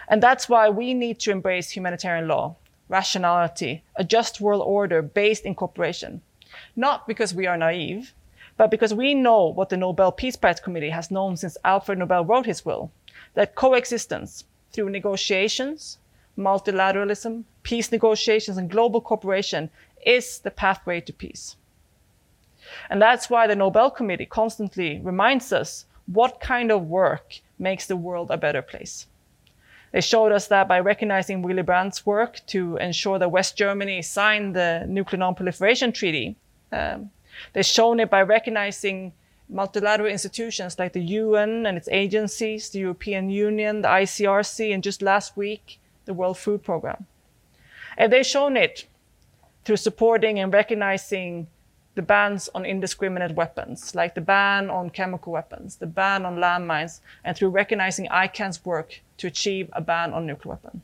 And 0.07 0.23
that's 0.23 0.49
why 0.49 0.67
we 0.67 0.95
need 0.95 1.19
to 1.19 1.31
embrace 1.31 1.69
humanitarian 1.69 2.27
law, 2.27 2.55
rationality, 2.89 3.83
a 3.95 4.03
just 4.03 4.41
world 4.41 4.63
order 4.65 5.03
based 5.03 5.45
in 5.45 5.53
cooperation. 5.53 6.21
Not 6.75 7.07
because 7.07 7.35
we 7.35 7.45
are 7.45 7.55
naive, 7.55 8.15
but 8.57 8.71
because 8.71 8.95
we 8.95 9.13
know 9.13 9.45
what 9.45 9.69
the 9.69 9.77
Nobel 9.77 10.11
Peace 10.11 10.35
Prize 10.35 10.59
Committee 10.59 10.89
has 10.89 11.11
known 11.11 11.37
since 11.37 11.55
Alfred 11.63 11.99
Nobel 11.99 12.25
wrote 12.25 12.47
his 12.47 12.65
will 12.65 12.91
that 13.35 13.53
coexistence 13.53 14.43
through 14.71 14.89
negotiations, 14.89 15.99
multilateralism, 16.35 17.43
peace 17.61 17.91
negotiations, 17.91 18.57
and 18.57 18.71
global 18.71 19.01
cooperation 19.01 19.69
is 20.03 20.39
the 20.39 20.51
pathway 20.51 20.99
to 21.01 21.13
peace. 21.13 21.57
And 22.89 22.99
that's 22.99 23.29
why 23.29 23.45
the 23.45 23.55
Nobel 23.55 23.91
Committee 23.91 24.25
constantly 24.25 24.99
reminds 24.99 25.53
us 25.53 25.85
what 26.05 26.39
kind 26.39 26.71
of 26.71 26.87
work 26.87 27.39
makes 27.57 27.87
the 27.87 27.95
world 27.95 28.31
a 28.31 28.37
better 28.37 28.61
place. 28.61 29.07
They 29.91 30.01
showed 30.01 30.31
us 30.31 30.47
that 30.47 30.67
by 30.67 30.79
recognizing 30.79 31.43
Willy 31.43 31.61
Brandt's 31.61 32.05
work 32.05 32.39
to 32.47 32.77
ensure 32.77 33.19
that 33.19 33.29
West 33.29 33.55
Germany 33.55 34.01
signed 34.01 34.55
the 34.55 34.85
Nuclear 34.87 35.19
Non-Proliferation 35.19 35.91
Treaty. 35.91 36.35
Um, 36.71 37.11
they've 37.53 37.65
shown 37.65 37.99
it 37.99 38.09
by 38.09 38.23
recognizing 38.23 39.13
multilateral 39.47 40.09
institutions 40.09 40.79
like 40.79 40.93
the 40.93 41.01
UN 41.01 41.67
and 41.67 41.77
its 41.77 41.87
agencies, 41.91 42.69
the 42.69 42.79
European 42.79 43.29
Union, 43.29 43.81
the 43.81 43.87
ICRC, 43.87 44.73
and 44.73 44.81
just 44.81 45.03
last 45.03 45.37
week, 45.37 45.79
the 46.05 46.13
World 46.13 46.39
Food 46.39 46.63
Programme. 46.63 47.05
And 47.95 48.11
they've 48.11 48.25
shown 48.25 48.57
it 48.57 48.87
through 49.63 49.77
supporting 49.77 50.39
and 50.39 50.51
recognizing 50.51 51.47
the 51.95 52.01
bans 52.01 52.49
on 52.55 52.65
indiscriminate 52.65 53.35
weapons, 53.35 53.93
like 53.93 54.15
the 54.15 54.21
ban 54.21 54.69
on 54.69 54.89
chemical 54.89 55.33
weapons, 55.33 55.75
the 55.77 55.85
ban 55.85 56.25
on 56.25 56.37
landmines, 56.37 57.01
and 57.23 57.37
through 57.37 57.49
recognizing 57.49 58.07
ICAN's 58.07 58.65
work 58.65 59.01
to 59.17 59.27
achieve 59.27 59.69
a 59.73 59.81
ban 59.81 60.13
on 60.13 60.25
nuclear 60.25 60.55
weapons. 60.55 60.81